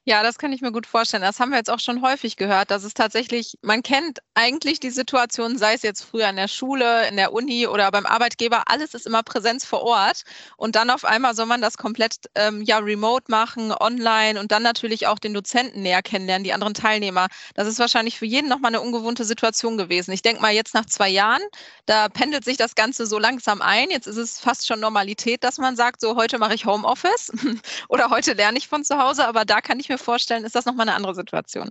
Ja, 0.10 0.24
das 0.24 0.38
kann 0.38 0.54
ich 0.54 0.62
mir 0.62 0.72
gut 0.72 0.88
vorstellen. 0.88 1.22
Das 1.22 1.42
haben 1.42 1.50
wir 1.50 1.58
jetzt 1.58 1.70
auch 1.70 1.82
schon 1.82 2.02
häufig 2.02 2.38
gehört, 2.38 2.72
dass 2.72 2.86
es 2.86 2.94
tatsächlich, 2.94 3.58
man 3.62 3.84
kennt 3.84 4.20
eigentlich 4.36 4.80
die 4.80 4.90
Situation, 4.90 5.58
sei 5.58 5.74
es 5.74 5.82
jetzt 5.82 6.02
früher 6.02 6.30
in 6.30 6.38
der 6.38 6.48
Schule, 6.48 7.06
in 7.10 7.18
der 7.18 7.34
Uni 7.34 7.68
oder 7.68 7.92
beim 7.92 8.06
Arbeitgeber, 8.06 8.64
alles 8.68 8.94
ist 8.94 9.06
immer 9.06 9.22
Präsenz 9.22 9.66
vor 9.66 9.82
Ort. 9.82 10.24
Und 10.56 10.78
dann 10.78 10.92
auf 10.92 11.04
einmal 11.04 11.36
soll 11.36 11.46
man 11.46 11.60
das 11.60 11.78
komplett 11.78 12.30
ähm, 12.36 12.62
ja 12.62 12.78
remote 12.78 13.26
machen, 13.28 13.74
online 13.74 14.40
und 14.40 14.54
dann 14.54 14.64
natürlich 14.64 15.08
auch 15.08 15.20
den 15.20 15.34
Dozenten 15.34 15.82
näher 15.82 16.02
kennenlernen, 16.02 16.46
die 16.46 16.54
anderen 16.54 16.74
Teilnehmer. 16.74 17.28
Das 17.56 17.68
ist 17.68 17.78
wahrscheinlich 17.78 18.18
für 18.18 18.26
jeden 18.26 18.48
nochmal 18.48 18.72
eine 18.72 18.80
ungewohnte 18.80 19.26
Situation 19.26 19.78
gewesen. 19.78 20.14
Ich 20.14 20.22
denke 20.22 20.42
mal, 20.42 20.54
jetzt 20.54 20.74
nach 20.74 20.86
zwei 20.86 21.10
Jahren, 21.10 21.42
da 21.86 22.08
pendelt 22.08 22.46
sich 22.46 22.56
das 22.56 22.76
Ganze 22.76 23.08
so 23.08 23.20
langsam 23.20 23.62
ein. 23.62 23.90
Jetzt 23.90 24.08
ist 24.08 24.16
es 24.16 24.40
fast 24.40 24.68
schon 24.68 24.80
Normalität, 24.80 25.44
dass 25.44 25.58
man 25.58 25.76
sagt, 25.76 26.00
so 26.00 26.16
heute 26.16 26.38
mache 26.38 26.54
ich 26.54 26.66
Homeoffice 26.66 27.30
oder 27.90 28.10
heute 28.10 28.32
lerne 28.32 28.58
ich 28.58 28.70
von 28.70 28.86
zu 28.86 28.98
Hause, 28.98 29.28
aber 29.28 29.44
da 29.44 29.60
kann 29.60 29.82
ich 29.82 29.90
mir 29.90 29.97
mir 29.98 30.04
vorstellen, 30.04 30.46
ist 30.46 30.56
das 30.56 30.66
nochmal 30.66 30.88
eine 30.88 30.96
andere 30.96 31.16
Situation. 31.16 31.70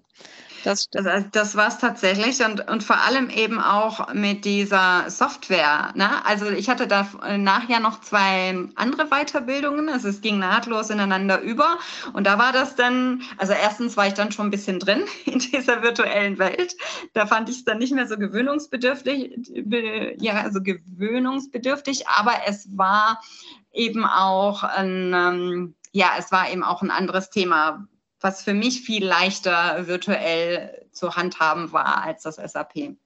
Das, 0.65 0.89
das, 0.91 1.07
das 1.31 1.55
war 1.55 1.69
es 1.69 1.79
tatsächlich 1.79 2.45
und, 2.45 2.69
und 2.69 2.83
vor 2.83 2.99
allem 2.99 3.31
eben 3.31 3.61
auch 3.61 4.13
mit 4.13 4.45
dieser 4.45 5.09
Software. 5.09 5.93
Ne? 5.95 6.25
Also 6.25 6.51
ich 6.51 6.69
hatte 6.69 6.89
da 6.89 7.09
nachher 7.37 7.79
noch 7.79 8.01
zwei 8.01 8.59
andere 8.75 9.07
Weiterbildungen. 9.07 9.89
Also 9.89 10.09
es 10.09 10.21
ging 10.21 10.41
nahtlos 10.41 10.91
ineinander 10.91 11.41
über. 11.41 11.79
Und 12.15 12.27
da 12.27 12.39
war 12.39 12.53
das 12.53 12.75
dann, 12.75 13.23
also 13.39 13.53
erstens 13.53 13.97
war 13.97 14.09
ich 14.09 14.15
dann 14.15 14.33
schon 14.33 14.49
ein 14.49 14.51
bisschen 14.51 14.81
drin 14.81 15.05
in 15.25 15.39
dieser 15.39 15.83
virtuellen 15.83 16.39
Welt. 16.39 16.75
Da 17.15 17.27
fand 17.27 17.49
ich 17.49 17.59
es 17.59 17.65
dann 17.65 17.79
nicht 17.79 17.95
mehr 17.95 18.09
so 18.09 18.17
gewöhnungsbedürftig, 18.17 19.39
ja, 20.19 20.35
also 20.43 20.61
gewöhnungsbedürftig, 20.61 22.09
aber 22.09 22.33
es 22.47 22.77
war 22.77 23.21
eben 23.73 24.05
auch 24.05 24.65
ein, 24.65 25.13
ähm, 25.15 25.75
ja, 25.93 26.09
es 26.19 26.33
war 26.33 26.51
eben 26.51 26.65
auch 26.65 26.83
ein 26.83 26.91
anderes 26.91 27.31
Thema, 27.31 27.87
was 28.27 28.43
für 28.43 28.55
mich 28.55 28.81
viel 28.81 29.07
leichter 29.07 29.87
virtuell 29.87 30.89
zu 30.91 31.15
handhaben 31.15 31.71
war 31.71 32.03
als 32.03 32.25
das 32.25 32.37
SAP. 32.37 32.97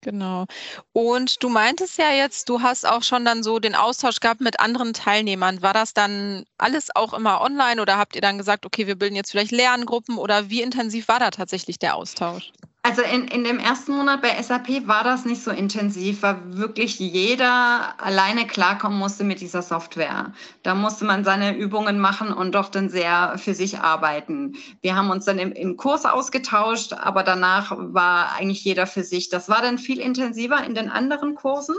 Genau. 0.00 0.46
Und 0.92 1.42
du 1.42 1.50
meintest 1.50 1.98
ja 1.98 2.10
jetzt, 2.10 2.48
du 2.48 2.62
hast 2.62 2.86
auch 2.86 3.02
schon 3.02 3.24
dann 3.26 3.42
so 3.42 3.58
den 3.58 3.74
Austausch 3.74 4.20
gehabt 4.20 4.40
mit 4.40 4.58
anderen 4.58 4.94
Teilnehmern. 4.94 5.60
War 5.60 5.74
das 5.74 5.92
dann 5.92 6.44
alles 6.56 6.94
auch 6.94 7.12
immer 7.12 7.42
online 7.42 7.82
oder 7.82 7.98
habt 7.98 8.14
ihr 8.14 8.22
dann 8.22 8.38
gesagt, 8.38 8.64
okay, 8.64 8.86
wir 8.86 8.96
bilden 8.96 9.16
jetzt 9.16 9.30
vielleicht 9.30 9.50
Lerngruppen 9.50 10.16
oder 10.16 10.48
wie 10.48 10.62
intensiv 10.62 11.08
war 11.08 11.18
da 11.18 11.30
tatsächlich 11.30 11.78
der 11.78 11.94
Austausch? 11.94 12.52
Also 12.86 13.02
in, 13.02 13.26
in 13.26 13.42
dem 13.42 13.58
ersten 13.58 13.96
Monat 13.96 14.22
bei 14.22 14.40
SAP 14.40 14.86
war 14.86 15.02
das 15.02 15.24
nicht 15.24 15.42
so 15.42 15.50
intensiv, 15.50 16.22
weil 16.22 16.36
wirklich 16.56 17.00
jeder 17.00 18.00
alleine 18.00 18.46
klarkommen 18.46 18.96
musste 18.96 19.24
mit 19.24 19.40
dieser 19.40 19.62
Software. 19.62 20.32
Da 20.62 20.76
musste 20.76 21.04
man 21.04 21.24
seine 21.24 21.56
Übungen 21.56 21.98
machen 21.98 22.32
und 22.32 22.54
doch 22.54 22.68
dann 22.68 22.88
sehr 22.88 23.38
für 23.38 23.54
sich 23.54 23.80
arbeiten. 23.80 24.54
Wir 24.82 24.94
haben 24.94 25.10
uns 25.10 25.24
dann 25.24 25.40
im, 25.40 25.50
im 25.50 25.76
Kurs 25.76 26.04
ausgetauscht, 26.04 26.92
aber 26.92 27.24
danach 27.24 27.72
war 27.76 28.36
eigentlich 28.36 28.62
jeder 28.62 28.86
für 28.86 29.02
sich. 29.02 29.30
Das 29.30 29.48
war 29.48 29.62
dann 29.62 29.78
viel 29.78 29.98
intensiver 29.98 30.62
in 30.62 30.76
den 30.76 30.88
anderen 30.88 31.34
Kursen 31.34 31.74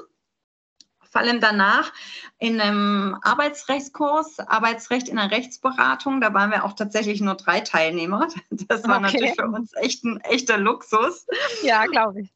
vor 1.18 1.26
allem 1.26 1.42
danach 1.42 1.92
in 2.38 2.62
einem 2.62 3.18
Arbeitsrechtskurs, 3.24 4.40
Arbeitsrecht 4.40 5.10
in 5.10 5.16
der 5.16 5.32
Rechtsberatung. 5.32 6.22
Da 6.22 6.32
waren 6.36 6.52
wir 6.52 6.64
auch 6.64 6.74
tatsächlich 6.74 7.22
nur 7.22 7.34
drei 7.34 7.62
Teilnehmer. 7.62 8.28
Das 8.52 8.84
war 8.84 8.98
okay. 8.98 9.06
natürlich 9.06 9.36
für 9.36 9.48
uns 9.48 9.72
echt 9.78 10.04
ein 10.04 10.22
echter 10.22 10.60
Luxus. 10.60 11.26
Ja, 11.64 11.86
glaube 11.86 12.22
ich. 12.22 12.30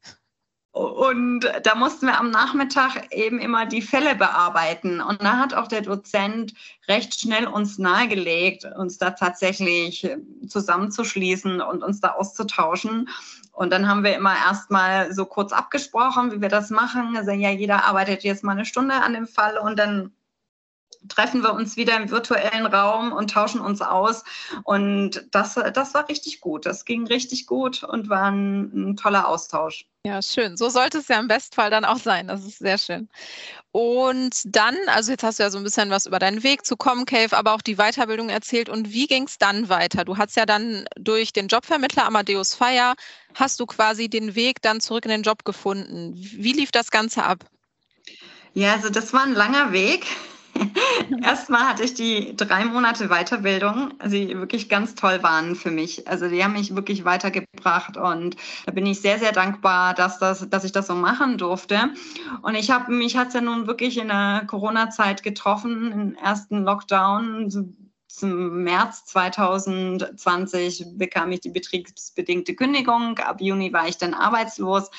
Und 0.72 1.40
da 1.64 1.74
mussten 1.74 2.06
wir 2.06 2.18
am 2.18 2.30
Nachmittag 2.30 3.14
eben 3.14 3.38
immer 3.38 3.66
die 3.66 3.82
Fälle 3.82 4.16
bearbeiten. 4.16 5.00
Und 5.00 5.22
da 5.22 5.36
hat 5.36 5.54
auch 5.54 5.68
der 5.68 5.82
Dozent 5.82 6.54
recht 6.88 7.20
schnell 7.20 7.46
uns 7.46 7.78
nahegelegt, 7.78 8.64
uns 8.64 8.96
da 8.96 9.10
tatsächlich 9.10 10.10
zusammenzuschließen 10.48 11.60
und 11.60 11.84
uns 11.84 12.00
da 12.00 12.12
auszutauschen. 12.12 13.10
Und 13.52 13.70
dann 13.70 13.88
haben 13.88 14.02
wir 14.02 14.16
immer 14.16 14.34
erstmal 14.34 15.12
so 15.12 15.26
kurz 15.26 15.52
abgesprochen, 15.52 16.32
wie 16.32 16.40
wir 16.40 16.48
das 16.48 16.70
machen. 16.70 17.16
Also 17.16 17.30
ja, 17.32 17.50
jeder 17.50 17.84
arbeitet 17.84 18.24
jetzt 18.24 18.42
mal 18.42 18.52
eine 18.52 18.64
Stunde 18.64 18.94
an 18.94 19.12
dem 19.12 19.26
Fall 19.26 19.58
und 19.58 19.78
dann 19.78 20.12
treffen 21.08 21.42
wir 21.42 21.52
uns 21.52 21.76
wieder 21.76 21.96
im 21.96 22.10
virtuellen 22.10 22.66
Raum 22.66 23.12
und 23.12 23.30
tauschen 23.30 23.60
uns 23.60 23.82
aus. 23.82 24.24
Und 24.64 25.26
das, 25.30 25.54
das 25.54 25.94
war 25.94 26.08
richtig 26.08 26.40
gut. 26.40 26.66
Das 26.66 26.84
ging 26.84 27.06
richtig 27.06 27.46
gut 27.46 27.82
und 27.82 28.08
war 28.08 28.30
ein, 28.30 28.90
ein 28.90 28.96
toller 28.96 29.28
Austausch. 29.28 29.86
Ja, 30.04 30.22
schön. 30.22 30.56
So 30.56 30.68
sollte 30.68 30.98
es 30.98 31.08
ja 31.08 31.20
im 31.20 31.28
Bestfall 31.28 31.70
dann 31.70 31.84
auch 31.84 31.98
sein. 31.98 32.28
Das 32.28 32.44
ist 32.44 32.58
sehr 32.58 32.78
schön. 32.78 33.08
Und 33.72 34.42
dann, 34.44 34.76
also 34.86 35.12
jetzt 35.12 35.22
hast 35.24 35.38
du 35.38 35.44
ja 35.44 35.50
so 35.50 35.56
ein 35.56 35.64
bisschen 35.64 35.88
was 35.88 36.04
über 36.04 36.18
deinen 36.18 36.42
Weg 36.42 36.66
zu 36.66 36.76
Comcave, 36.76 37.34
aber 37.34 37.54
auch 37.54 37.62
die 37.62 37.76
Weiterbildung 37.76 38.28
erzählt. 38.28 38.68
Und 38.68 38.92
wie 38.92 39.06
ging 39.06 39.24
es 39.24 39.38
dann 39.38 39.70
weiter? 39.70 40.04
Du 40.04 40.18
hast 40.18 40.36
ja 40.36 40.44
dann 40.44 40.84
durch 40.96 41.32
den 41.32 41.48
Jobvermittler 41.48 42.04
Amadeus 42.04 42.54
Fire, 42.54 42.94
hast 43.34 43.58
du 43.60 43.66
quasi 43.66 44.10
den 44.10 44.34
Weg 44.34 44.60
dann 44.60 44.80
zurück 44.80 45.06
in 45.06 45.10
den 45.10 45.22
Job 45.22 45.46
gefunden. 45.46 46.12
Wie 46.14 46.52
lief 46.52 46.70
das 46.70 46.90
Ganze 46.90 47.24
ab? 47.24 47.46
Ja, 48.52 48.74
also 48.74 48.90
das 48.90 49.14
war 49.14 49.22
ein 49.22 49.32
langer 49.32 49.72
Weg. 49.72 50.04
Erstmal 51.22 51.68
hatte 51.68 51.84
ich 51.84 51.94
die 51.94 52.36
drei 52.36 52.64
Monate 52.64 53.08
Weiterbildung, 53.08 53.94
die 54.06 54.36
wirklich 54.36 54.68
ganz 54.68 54.94
toll 54.94 55.22
waren 55.22 55.56
für 55.56 55.70
mich. 55.70 56.06
Also 56.08 56.28
die 56.28 56.42
haben 56.42 56.52
mich 56.52 56.74
wirklich 56.74 57.04
weitergebracht 57.04 57.96
und 57.96 58.36
da 58.66 58.72
bin 58.72 58.86
ich 58.86 59.00
sehr, 59.00 59.18
sehr 59.18 59.32
dankbar, 59.32 59.94
dass, 59.94 60.18
das, 60.18 60.48
dass 60.48 60.64
ich 60.64 60.72
das 60.72 60.86
so 60.86 60.94
machen 60.94 61.38
durfte. 61.38 61.90
Und 62.42 62.54
ich 62.54 62.70
habe 62.70 62.92
mich 62.92 63.16
hat 63.16 63.28
es 63.28 63.34
ja 63.34 63.40
nun 63.40 63.66
wirklich 63.66 63.98
in 63.98 64.08
der 64.08 64.44
Corona-Zeit 64.46 65.22
getroffen, 65.22 65.92
im 65.92 66.14
ersten 66.14 66.64
Lockdown. 66.64 67.50
zum 68.08 68.62
März 68.62 69.06
2020 69.06 70.84
bekam 70.94 71.32
ich 71.32 71.40
die 71.40 71.50
betriebsbedingte 71.50 72.54
Kündigung. 72.54 73.18
Ab 73.18 73.40
Juni 73.40 73.72
war 73.72 73.88
ich 73.88 73.96
dann 73.96 74.14
arbeitslos. 74.14 74.90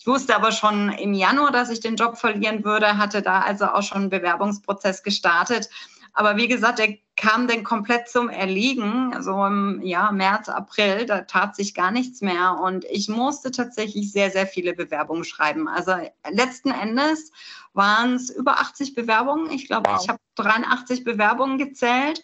Ich 0.00 0.06
wusste 0.06 0.34
aber 0.34 0.50
schon 0.50 0.90
im 0.92 1.12
Januar, 1.12 1.52
dass 1.52 1.68
ich 1.68 1.80
den 1.80 1.96
Job 1.96 2.16
verlieren 2.16 2.64
würde, 2.64 2.96
hatte 2.96 3.20
da 3.20 3.40
also 3.40 3.66
auch 3.66 3.82
schon 3.82 3.98
einen 3.98 4.10
Bewerbungsprozess 4.10 5.02
gestartet. 5.02 5.68
Aber 6.14 6.38
wie 6.38 6.48
gesagt, 6.48 6.78
der 6.78 6.96
kam 7.16 7.46
dann 7.46 7.64
komplett 7.64 8.08
zum 8.08 8.30
Erliegen, 8.30 9.14
so 9.20 9.44
im 9.44 9.82
ja, 9.82 10.10
März, 10.10 10.48
April, 10.48 11.04
da 11.04 11.20
tat 11.20 11.54
sich 11.54 11.74
gar 11.74 11.90
nichts 11.90 12.22
mehr. 12.22 12.58
Und 12.62 12.86
ich 12.86 13.10
musste 13.10 13.50
tatsächlich 13.50 14.10
sehr, 14.10 14.30
sehr 14.30 14.46
viele 14.46 14.72
Bewerbungen 14.72 15.24
schreiben. 15.24 15.68
Also 15.68 15.92
letzten 16.30 16.70
Endes 16.70 17.30
waren 17.74 18.14
es 18.14 18.30
über 18.30 18.58
80 18.58 18.94
Bewerbungen. 18.94 19.50
Ich 19.50 19.66
glaube, 19.66 19.90
wow. 19.90 20.00
ich 20.02 20.08
habe 20.08 20.18
83 20.36 21.04
Bewerbungen 21.04 21.58
gezählt. 21.58 22.22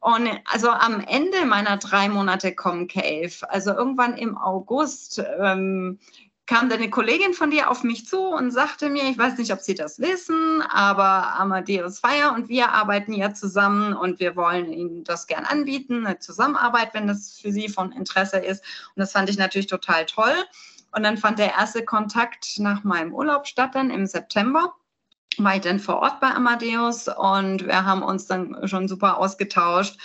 Und 0.00 0.28
also 0.46 0.70
am 0.70 1.00
Ende 1.00 1.44
meiner 1.44 1.76
drei 1.76 2.08
Monate 2.08 2.54
Comcave, 2.54 3.30
also 3.48 3.72
irgendwann 3.72 4.16
im 4.16 4.38
August, 4.38 5.22
ähm, 5.38 5.98
kam 6.50 6.68
dann 6.68 6.80
eine 6.80 6.90
Kollegin 6.90 7.32
von 7.32 7.52
dir 7.52 7.70
auf 7.70 7.84
mich 7.84 8.08
zu 8.08 8.18
und 8.22 8.50
sagte 8.50 8.90
mir, 8.90 9.04
ich 9.04 9.16
weiß 9.16 9.38
nicht, 9.38 9.52
ob 9.52 9.60
Sie 9.60 9.76
das 9.76 10.00
wissen, 10.00 10.62
aber 10.62 11.38
Amadeus 11.38 12.00
Fire 12.00 12.32
und 12.34 12.48
wir 12.48 12.72
arbeiten 12.72 13.12
ja 13.12 13.32
zusammen 13.32 13.92
und 13.92 14.18
wir 14.18 14.34
wollen 14.34 14.72
Ihnen 14.72 15.04
das 15.04 15.28
gern 15.28 15.44
anbieten, 15.44 16.08
eine 16.08 16.18
Zusammenarbeit, 16.18 16.92
wenn 16.92 17.06
das 17.06 17.38
für 17.40 17.52
Sie 17.52 17.68
von 17.68 17.92
Interesse 17.92 18.38
ist. 18.38 18.64
Und 18.96 18.98
das 18.98 19.12
fand 19.12 19.30
ich 19.30 19.38
natürlich 19.38 19.68
total 19.68 20.06
toll. 20.06 20.34
Und 20.90 21.04
dann 21.04 21.18
fand 21.18 21.38
der 21.38 21.52
erste 21.52 21.84
Kontakt 21.84 22.58
nach 22.58 22.82
meinem 22.82 23.14
Urlaub 23.14 23.46
statt, 23.46 23.76
dann 23.76 23.90
im 23.90 24.06
September 24.06 24.74
war 25.38 25.54
ich 25.54 25.60
dann 25.60 25.78
vor 25.78 26.00
Ort 26.00 26.18
bei 26.18 26.34
Amadeus 26.34 27.06
und 27.06 27.64
wir 27.64 27.84
haben 27.84 28.02
uns 28.02 28.26
dann 28.26 28.66
schon 28.66 28.88
super 28.88 29.18
ausgetauscht. 29.18 30.00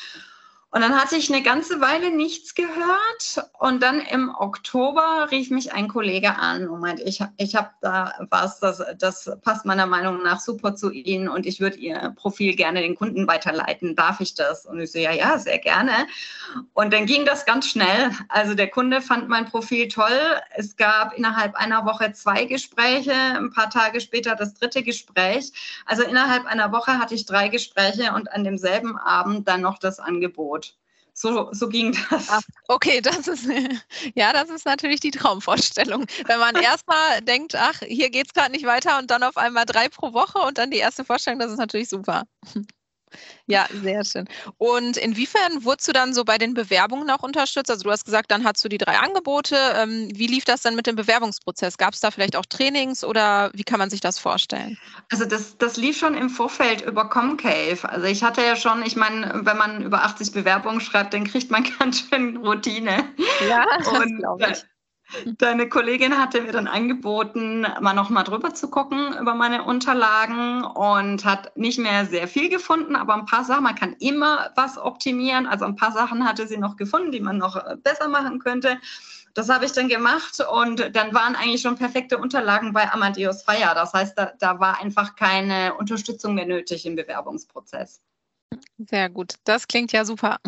Und 0.75 0.81
dann 0.81 0.93
hatte 0.93 1.15
ich 1.15 1.31
eine 1.31 1.41
ganze 1.41 1.79
Weile 1.79 2.11
nichts 2.11 2.53
gehört. 2.53 3.49
Und 3.59 3.81
dann 3.81 4.01
im 4.01 4.29
Oktober 4.37 5.29
rief 5.31 5.49
mich 5.49 5.71
ein 5.71 5.87
Kollege 5.87 6.35
an 6.35 6.67
und 6.67 6.81
meinte, 6.81 7.01
ich, 7.03 7.23
ich 7.37 7.55
habe 7.55 7.69
da 7.79 8.13
was, 8.29 8.59
das, 8.59 8.83
das 8.99 9.31
passt 9.41 9.65
meiner 9.65 9.85
Meinung 9.85 10.21
nach 10.21 10.41
super 10.41 10.75
zu 10.75 10.91
Ihnen 10.91 11.29
und 11.29 11.45
ich 11.45 11.61
würde 11.61 11.77
Ihr 11.77 12.13
Profil 12.17 12.57
gerne 12.57 12.81
den 12.81 12.97
Kunden 12.97 13.25
weiterleiten. 13.25 13.95
Darf 13.95 14.19
ich 14.19 14.33
das? 14.33 14.65
Und 14.65 14.81
ich 14.81 14.91
so, 14.91 14.99
ja, 14.99 15.13
ja, 15.13 15.39
sehr 15.39 15.59
gerne. 15.59 15.93
Und 16.73 16.91
dann 16.91 17.05
ging 17.05 17.23
das 17.23 17.45
ganz 17.45 17.69
schnell. 17.69 18.11
Also 18.27 18.53
der 18.53 18.67
Kunde 18.67 19.01
fand 19.01 19.29
mein 19.29 19.45
Profil 19.45 19.87
toll. 19.87 20.19
Es 20.57 20.75
gab 20.75 21.17
innerhalb 21.17 21.55
einer 21.55 21.85
Woche 21.85 22.11
zwei 22.11 22.43
Gespräche, 22.43 23.13
ein 23.13 23.51
paar 23.51 23.69
Tage 23.69 24.01
später 24.01 24.35
das 24.35 24.55
dritte 24.55 24.83
Gespräch. 24.83 25.53
Also 25.85 26.03
innerhalb 26.03 26.45
einer 26.45 26.73
Woche 26.73 26.99
hatte 26.99 27.15
ich 27.15 27.25
drei 27.25 27.47
Gespräche 27.47 28.11
und 28.11 28.29
an 28.33 28.43
demselben 28.43 28.97
Abend 28.97 29.47
dann 29.47 29.61
noch 29.61 29.79
das 29.79 30.01
Angebot. 30.01 30.64
So, 31.17 31.47
so 31.53 31.69
ging 31.69 31.97
das. 32.09 32.27
Ach, 32.29 32.41
okay, 32.67 32.99
das 32.99 33.27
ist 33.29 33.47
ja, 34.15 34.33
das 34.33 34.49
ist 34.49 34.65
natürlich 34.65 34.99
die 34.99 35.11
Traumvorstellung. 35.11 36.05
Wenn 36.25 36.39
man 36.39 36.55
erstmal 36.55 37.21
denkt, 37.21 37.55
ach, 37.55 37.79
hier 37.79 38.09
geht 38.09 38.27
es 38.27 38.33
gerade 38.33 38.51
nicht 38.51 38.65
weiter 38.65 38.99
und 38.99 39.09
dann 39.09 39.23
auf 39.23 39.37
einmal 39.37 39.65
drei 39.65 39.87
pro 39.87 40.11
Woche 40.11 40.39
und 40.39 40.57
dann 40.57 40.71
die 40.71 40.77
erste 40.77 41.05
Vorstellung, 41.05 41.39
das 41.39 41.51
ist 41.51 41.57
natürlich 41.57 41.87
super. 41.87 42.23
Ja, 43.47 43.67
sehr 43.81 44.03
schön. 44.03 44.27
Und 44.57 44.97
inwiefern 44.97 45.63
wurdest 45.63 45.87
du 45.87 45.93
dann 45.93 46.13
so 46.13 46.23
bei 46.25 46.37
den 46.37 46.53
Bewerbungen 46.53 47.09
auch 47.09 47.23
unterstützt? 47.23 47.69
Also 47.69 47.83
du 47.83 47.91
hast 47.91 48.05
gesagt, 48.05 48.31
dann 48.31 48.43
hast 48.43 48.63
du 48.63 48.69
die 48.69 48.77
drei 48.77 48.97
Angebote. 48.97 49.55
Ähm, 49.75 50.09
wie 50.13 50.27
lief 50.27 50.45
das 50.45 50.61
dann 50.61 50.75
mit 50.75 50.87
dem 50.87 50.95
Bewerbungsprozess? 50.95 51.77
Gab 51.77 51.93
es 51.93 51.99
da 51.99 52.11
vielleicht 52.11 52.35
auch 52.35 52.45
Trainings 52.45 53.03
oder 53.03 53.51
wie 53.53 53.63
kann 53.63 53.79
man 53.79 53.89
sich 53.89 54.01
das 54.01 54.19
vorstellen? 54.19 54.77
Also 55.11 55.25
das, 55.25 55.57
das 55.57 55.77
lief 55.77 55.97
schon 55.97 56.15
im 56.15 56.29
Vorfeld 56.29 56.81
über 56.81 57.09
Comcave. 57.09 57.87
Also 57.87 58.07
ich 58.07 58.23
hatte 58.23 58.41
ja 58.41 58.55
schon, 58.55 58.83
ich 58.83 58.95
meine, 58.95 59.41
wenn 59.43 59.57
man 59.57 59.83
über 59.83 60.03
80 60.03 60.31
Bewerbungen 60.31 60.81
schreibt, 60.81 61.13
dann 61.13 61.25
kriegt 61.25 61.51
man 61.51 61.63
ganz 61.79 62.05
schön 62.09 62.37
Routine. 62.37 63.03
Ja, 63.47 63.65
das 63.77 64.05
glaube 64.17 64.51
ich. 64.51 64.74
Deine 65.37 65.69
Kollegin 65.69 66.17
hatte 66.17 66.41
mir 66.41 66.51
dann 66.51 66.67
angeboten, 66.67 67.61
mal 67.79 67.93
noch 67.93 68.09
mal 68.09 68.23
drüber 68.23 68.53
zu 68.53 68.69
gucken 68.69 69.15
über 69.19 69.35
meine 69.35 69.63
Unterlagen 69.63 70.63
und 70.63 71.23
hat 71.25 71.55
nicht 71.55 71.77
mehr 71.77 72.05
sehr 72.05 72.27
viel 72.27 72.49
gefunden, 72.49 72.95
aber 72.95 73.13
ein 73.13 73.25
paar 73.25 73.43
Sachen, 73.43 73.63
man 73.63 73.75
kann 73.75 73.93
immer 73.99 74.51
was 74.55 74.77
optimieren. 74.77 75.45
Also 75.45 75.65
ein 75.65 75.75
paar 75.75 75.91
Sachen 75.91 76.27
hatte 76.27 76.47
sie 76.47 76.57
noch 76.57 76.75
gefunden, 76.75 77.11
die 77.11 77.19
man 77.19 77.37
noch 77.37 77.55
äh, 77.55 77.77
besser 77.77 78.07
machen 78.07 78.39
könnte. 78.39 78.79
Das 79.35 79.49
habe 79.49 79.65
ich 79.65 79.73
dann 79.73 79.89
gemacht 79.89 80.43
und 80.51 80.95
dann 80.95 81.13
waren 81.13 81.35
eigentlich 81.35 81.61
schon 81.61 81.75
perfekte 81.75 82.17
Unterlagen 82.17 82.73
bei 82.73 82.91
Amadeus 82.91 83.43
Fire. 83.43 83.73
Das 83.75 83.93
heißt, 83.93 84.17
da, 84.17 84.31
da 84.39 84.59
war 84.59 84.81
einfach 84.81 85.15
keine 85.15 85.75
Unterstützung 85.75 86.35
mehr 86.35 86.45
nötig 86.45 86.85
im 86.85 86.95
Bewerbungsprozess. 86.95 88.01
Sehr 88.77 89.09
gut, 89.09 89.35
das 89.45 89.67
klingt 89.67 89.91
ja 89.91 90.05
super. 90.05 90.39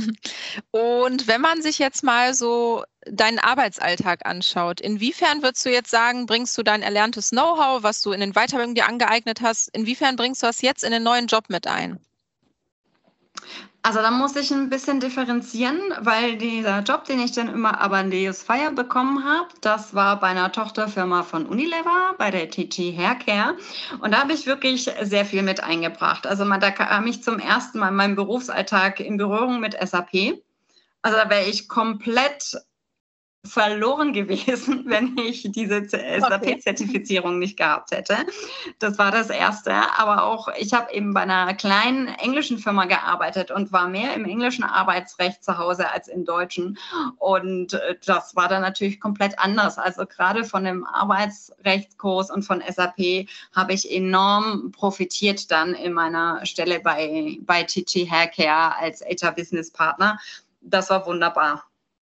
Und 0.72 1.28
wenn 1.28 1.42
man 1.42 1.62
sich 1.62 1.80
jetzt 1.80 2.04
mal 2.04 2.34
so 2.34 2.84
deinen 3.06 3.40
Arbeitsalltag 3.40 4.26
anschaut, 4.26 4.82
inwiefern 4.82 5.42
würdest 5.44 5.66
du 5.66 5.72
jetzt 5.72 5.92
sagen, 5.92 6.26
bringst 6.26 6.58
du 6.58 6.64
dein 6.64 6.82
erlerntes 6.84 7.30
Know-how, 7.30 7.84
was 7.84 8.02
du 8.02 8.12
in 8.12 8.20
den 8.22 8.34
Weiterbildungen 8.34 8.76
dir 8.76 8.88
angeeignet 8.88 9.42
hast, 9.42 9.70
inwiefern 9.76 10.16
bringst 10.16 10.44
du 10.44 10.48
das 10.48 10.62
jetzt 10.62 10.84
in 10.84 10.92
den 10.92 11.04
neuen 11.04 11.28
Job 11.28 11.46
mit 11.50 11.68
ein? 11.68 12.00
Also 13.88 14.02
da 14.02 14.12
muss 14.12 14.36
ich 14.36 14.52
ein 14.52 14.70
bisschen 14.70 15.00
differenzieren, 15.00 15.80
weil 16.02 16.36
dieser 16.36 16.82
Job, 16.82 17.06
den 17.06 17.22
ich 17.22 17.32
dann 17.32 17.48
immer 17.48 17.80
aber 17.80 18.02
in 18.02 18.12
Deus 18.12 18.44
Fire 18.44 18.70
bekommen 18.70 19.24
habe, 19.24 19.48
das 19.62 19.96
war 19.96 20.20
bei 20.20 20.28
einer 20.28 20.52
Tochterfirma 20.52 21.24
von 21.24 21.46
Unilever, 21.46 22.14
bei 22.18 22.30
der 22.30 22.50
TT 22.50 22.98
Haircare. 22.98 23.56
Und 24.02 24.12
da 24.12 24.24
habe 24.24 24.34
ich 24.34 24.46
wirklich 24.46 24.92
sehr 25.04 25.24
viel 25.24 25.42
mit 25.42 25.64
eingebracht. 25.64 26.28
Also 26.28 26.44
man, 26.44 26.60
da 26.60 26.72
kam 26.72 27.08
ich 27.08 27.24
zum 27.24 27.40
ersten 27.40 27.80
Mal 27.80 27.88
in 27.88 27.96
meinem 27.96 28.16
Berufsalltag 28.18 29.00
in 29.00 29.16
Berührung 29.16 29.62
mit 29.62 29.74
SAP. 29.82 30.44
Also 31.02 31.18
da 31.18 31.30
wäre 31.30 31.46
ich 31.46 31.70
komplett 31.70 32.58
verloren 33.46 34.14
gewesen, 34.14 34.84
wenn 34.88 35.18
ich 35.18 35.48
diese 35.52 35.88
SAP-Zertifizierung 35.88 37.40
nicht 37.40 37.58
gehabt 37.58 37.92
hätte. 37.92 38.18
Das 38.80 38.98
war 38.98 39.12
das 39.12 39.30
Erste. 39.30 39.74
Aber 39.98 40.24
auch, 40.24 40.50
ich 40.58 40.74
habe 40.74 40.94
eben 40.94 41.14
bei 41.14 41.22
einer 41.22 41.54
kleinen 41.54 42.08
englischen 42.08 42.58
Firma 42.58 42.86
gearbeitet 42.86 43.52
und 43.52 43.72
war 43.72 43.88
mehr 43.88 44.14
im 44.14 44.26
englischen 44.26 44.64
Arbeitsrecht 44.64 45.44
zu 45.44 45.58
Hause 45.58 45.92
als 45.92 46.08
im 46.08 46.26
deutschen. 46.26 46.78
Und 47.18 47.74
äh, 47.74 47.96
das 48.06 48.36
war 48.36 48.48
dann 48.48 48.62
natürlich 48.62 49.00
komplett 49.00 49.40
anders. 49.40 49.78
Also 49.78 50.06
gerade 50.06 50.44
von 50.44 50.64
dem 50.64 50.86
Arbeitsrechtskurs 50.86 52.32
und 52.32 52.44
von 52.44 52.62
SAP 52.68 53.28
habe 53.56 53.74
ich 53.74 53.92
enorm 53.92 54.72
profitiert 54.72 55.52
dann 55.52 55.74
in 55.74 55.94
meiner 55.94 56.46
Stelle 56.46 56.80
bei, 56.80 57.38
bei 57.42 57.64
TG 57.64 58.10
Haircare 58.10 58.78
als 58.78 59.02
HR 59.02 59.32
Business 59.32 59.72
Partner. 59.72 60.20
Das 60.62 60.90
war 60.90 61.06
wunderbar. 61.06 61.67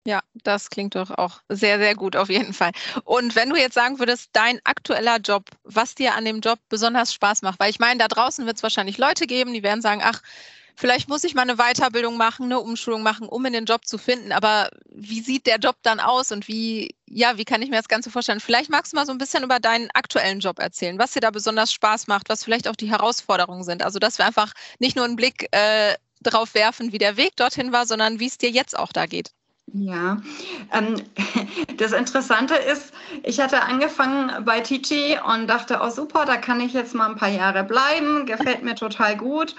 Ja, 0.07 0.21
das 0.43 0.69
klingt 0.69 0.93
doch 0.95 1.09
auch 1.09 1.41
sehr, 1.49 1.79
sehr 1.79 1.95
gut 1.95 2.15
auf 2.15 2.29
jeden 2.29 2.53
Fall. 2.53 2.71
Und 3.05 3.35
wenn 3.35 3.49
du 3.49 3.55
jetzt 3.55 3.73
sagen 3.73 3.97
würdest, 3.97 4.29
dein 4.33 4.59
aktueller 4.63 5.17
Job, 5.17 5.45
was 5.63 5.95
dir 5.95 6.13
an 6.13 6.25
dem 6.25 6.41
Job 6.41 6.59
besonders 6.69 7.11
Spaß 7.11 7.41
macht, 7.41 7.59
weil 7.59 7.71
ich 7.71 7.79
meine, 7.79 7.99
da 7.99 8.07
draußen 8.07 8.45
wird 8.45 8.57
es 8.57 8.63
wahrscheinlich 8.63 8.99
Leute 8.99 9.25
geben, 9.25 9.53
die 9.53 9.63
werden 9.63 9.81
sagen, 9.81 10.01
ach, 10.03 10.21
vielleicht 10.75 11.09
muss 11.09 11.23
ich 11.23 11.33
mal 11.33 11.41
eine 11.41 11.55
Weiterbildung 11.55 12.17
machen, 12.17 12.45
eine 12.45 12.59
Umschulung 12.59 13.01
machen, 13.01 13.27
um 13.27 13.45
in 13.45 13.53
den 13.53 13.65
Job 13.65 13.87
zu 13.87 13.97
finden. 13.97 14.31
Aber 14.31 14.69
wie 14.91 15.21
sieht 15.21 15.47
der 15.47 15.57
Job 15.57 15.77
dann 15.81 15.99
aus 15.99 16.31
und 16.31 16.47
wie, 16.47 16.93
ja, 17.07 17.37
wie 17.39 17.45
kann 17.45 17.63
ich 17.63 17.71
mir 17.71 17.77
das 17.77 17.87
Ganze 17.87 18.11
vorstellen? 18.11 18.39
Vielleicht 18.39 18.69
magst 18.69 18.93
du 18.93 18.97
mal 18.97 19.07
so 19.07 19.11
ein 19.11 19.17
bisschen 19.17 19.43
über 19.43 19.59
deinen 19.59 19.89
aktuellen 19.95 20.39
Job 20.39 20.59
erzählen, 20.59 20.99
was 20.99 21.13
dir 21.13 21.21
da 21.21 21.31
besonders 21.31 21.73
Spaß 21.73 22.05
macht, 22.05 22.29
was 22.29 22.43
vielleicht 22.43 22.67
auch 22.67 22.75
die 22.75 22.91
Herausforderungen 22.91 23.63
sind. 23.63 23.81
Also, 23.81 23.97
dass 23.97 24.19
wir 24.19 24.25
einfach 24.27 24.53
nicht 24.77 24.95
nur 24.95 25.05
einen 25.05 25.15
Blick 25.15 25.47
äh, 25.51 25.95
drauf 26.21 26.53
werfen, 26.53 26.91
wie 26.91 26.99
der 26.99 27.17
Weg 27.17 27.35
dorthin 27.37 27.71
war, 27.71 27.87
sondern 27.87 28.19
wie 28.19 28.27
es 28.27 28.37
dir 28.37 28.51
jetzt 28.51 28.77
auch 28.77 28.91
da 28.93 29.07
geht. 29.07 29.31
Ja, 29.73 30.21
ähm, 30.71 31.01
das 31.77 31.91
Interessante 31.91 32.53
ist, 32.53 32.93
ich 33.23 33.39
hatte 33.39 33.61
angefangen 33.63 34.45
bei 34.45 34.61
Titi 34.61 35.17
und 35.27 35.47
dachte, 35.47 35.79
oh 35.81 35.89
super, 35.89 36.23
da 36.25 36.37
kann 36.37 36.61
ich 36.61 36.71
jetzt 36.71 36.93
mal 36.93 37.09
ein 37.09 37.17
paar 37.17 37.29
Jahre 37.29 37.63
bleiben, 37.63 38.25
gefällt 38.25 38.63
mir 38.63 38.75
total 38.75 39.17
gut. 39.17 39.55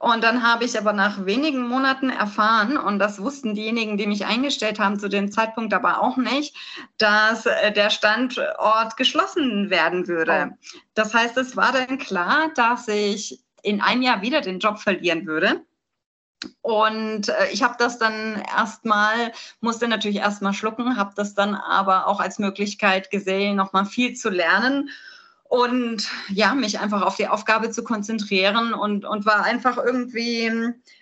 Und 0.00 0.24
dann 0.24 0.42
habe 0.42 0.64
ich 0.64 0.76
aber 0.78 0.92
nach 0.92 1.24
wenigen 1.26 1.68
Monaten 1.68 2.10
erfahren, 2.10 2.76
und 2.78 2.98
das 2.98 3.20
wussten 3.20 3.54
diejenigen, 3.54 3.98
die 3.98 4.06
mich 4.06 4.24
eingestellt 4.26 4.80
haben, 4.80 4.98
zu 4.98 5.08
dem 5.08 5.30
Zeitpunkt 5.30 5.74
aber 5.74 6.02
auch 6.02 6.16
nicht, 6.16 6.56
dass 6.98 7.46
äh, 7.46 7.70
der 7.70 7.90
Standort 7.90 8.96
geschlossen 8.96 9.68
werden 9.68 10.08
würde. 10.08 10.50
Oh. 10.52 10.56
Das 10.94 11.14
heißt, 11.14 11.36
es 11.36 11.54
war 11.56 11.70
dann 11.70 11.98
klar, 11.98 12.50
dass 12.56 12.88
ich 12.88 13.40
in 13.62 13.80
einem 13.80 14.02
Jahr 14.02 14.22
wieder 14.22 14.40
den 14.40 14.58
Job 14.58 14.78
verlieren 14.78 15.26
würde. 15.26 15.62
Und 16.62 17.28
äh, 17.28 17.50
ich 17.52 17.62
habe 17.62 17.74
das 17.78 17.98
dann 17.98 18.42
erstmal, 18.56 19.32
musste 19.60 19.88
natürlich 19.88 20.18
erstmal 20.18 20.54
schlucken, 20.54 20.96
habe 20.96 21.12
das 21.16 21.34
dann 21.34 21.54
aber 21.54 22.06
auch 22.06 22.20
als 22.20 22.38
Möglichkeit 22.38 23.10
gesehen, 23.10 23.56
nochmal 23.56 23.86
viel 23.86 24.14
zu 24.14 24.30
lernen 24.30 24.90
und 25.54 26.10
ja, 26.30 26.54
mich 26.54 26.80
einfach 26.80 27.02
auf 27.02 27.14
die 27.14 27.28
Aufgabe 27.28 27.70
zu 27.70 27.84
konzentrieren 27.84 28.74
und, 28.74 29.04
und 29.04 29.24
war 29.24 29.44
einfach 29.44 29.76
irgendwie, 29.76 30.50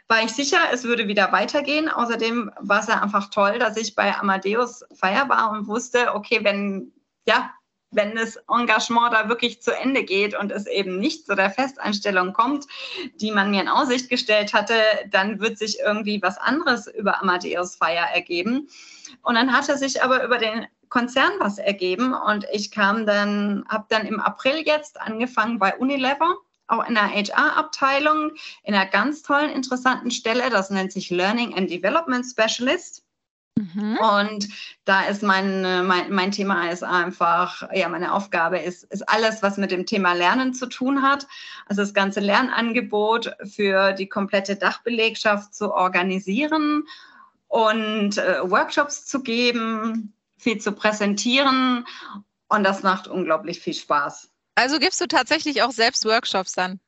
war 0.09 0.23
ich 0.23 0.33
sicher, 0.33 0.59
es 0.73 0.85
würde 0.85 1.09
wieder 1.09 1.33
weitergehen. 1.33 1.89
Außerdem 1.89 2.51
war 2.61 2.81
es 2.81 2.89
ja 2.89 3.01
einfach 3.01 3.31
toll, 3.31 3.59
dass 3.59 3.79
ich 3.79 3.95
bei 3.95 4.15
Amadeus 4.15 4.85
Feier 4.95 5.29
war 5.31 5.53
und 5.53 5.69
wusste, 5.69 6.15
okay, 6.15 6.41
wenn, 6.43 6.93
ja, 7.27 7.51
wenn 7.93 8.17
das 8.17 8.37
Engagement 8.49 9.13
da 9.13 9.29
wirklich 9.29 9.63
zu 9.63 9.71
Ende 9.77 10.05
geht 10.05 10.39
und 10.39 10.51
es 10.51 10.67
eben 10.67 10.99
nicht 10.99 11.27
zu 11.27 11.35
der 11.35 11.51
Festeinstellung 11.51 12.33
kommt, 12.33 12.67
die 13.21 13.31
man 13.31 13.51
mir 13.51 13.61
in 13.61 13.69
Aussicht 13.69 14.09
gestellt 14.09 14.53
hatte, 14.53 14.75
dann 15.11 15.41
wird 15.41 15.59
sich 15.59 15.79
irgendwie 15.81 16.21
was 16.23 16.39
anderes 16.39 16.87
über 16.87 17.21
Amadeus 17.21 17.77
Fire 17.77 18.09
ergeben. 18.15 18.69
Und 19.23 19.35
dann 19.35 19.53
hatte 19.53 19.77
sich 19.79 20.03
aber 20.03 20.25
über 20.25 20.39
den 20.39 20.67
Konzern 20.89 21.33
was 21.39 21.59
ergeben 21.59 22.13
und 22.13 22.47
ich 22.53 22.71
kam 22.71 23.07
dann, 23.07 23.65
habe 23.69 23.87
dann 23.89 24.07
im 24.07 24.21
April 24.21 24.63
jetzt 24.67 25.01
angefangen 25.01 25.59
bei 25.59 25.75
Unilever 25.77 26.37
auch 26.69 26.87
in 26.87 26.95
der 26.95 27.09
HR-Abteilung, 27.09 28.33
in 28.65 28.75
einer 28.75 28.87
ganz 28.87 29.23
tollen, 29.23 29.51
interessanten 29.51 30.11
Stelle. 30.11 30.51
Das 30.51 30.71
nennt 30.71 30.93
sich 30.93 31.11
Learning 31.11 31.55
and 31.55 31.71
Development 31.71 32.25
Specialist. 32.25 33.05
Mhm. 33.59 33.99
Und 33.99 34.49
da 34.85 35.03
ist 35.03 35.23
mein, 35.23 35.87
mein, 35.87 36.13
mein 36.13 36.33
Thema 36.33 36.71
ist 36.71 36.83
einfach, 36.83 37.69
ja, 37.73 37.89
meine 37.89 38.13
Aufgabe 38.13 38.59
ist, 38.59 38.85
ist 38.85 39.09
alles, 39.09 39.43
was 39.43 39.57
mit 39.57 39.71
dem 39.71 39.87
Thema 39.87 40.15
Lernen 40.15 40.55
zu 40.55 40.67
tun 40.67 41.03
hat. 41.03 41.27
Also 41.67 41.83
das 41.83 41.95
ganze 41.95 42.21
Lernangebot 42.21 43.35
für 43.45 43.93
die 43.93 44.09
komplette 44.09 44.57
Dachbelegschaft 44.57 45.55
zu 45.55 45.73
organisieren 45.73 46.85
und 47.49 48.19
äh, 48.19 48.51
Workshops 48.51 49.05
zu 49.05 49.23
geben, 49.23 50.15
viel 50.39 50.59
zu 50.59 50.73
präsentieren. 50.73 51.87
Und 52.49 52.65
das 52.65 52.83
macht 52.83 53.07
unglaublich 53.07 53.61
viel 53.61 53.75
Spaß. 53.75 54.31
Also 54.55 54.79
gibst 54.79 55.01
du 55.01 55.07
tatsächlich 55.07 55.63
auch 55.63 55.73
selbst 55.73 56.05
Workshops 56.05 56.53
dann? 56.53 56.81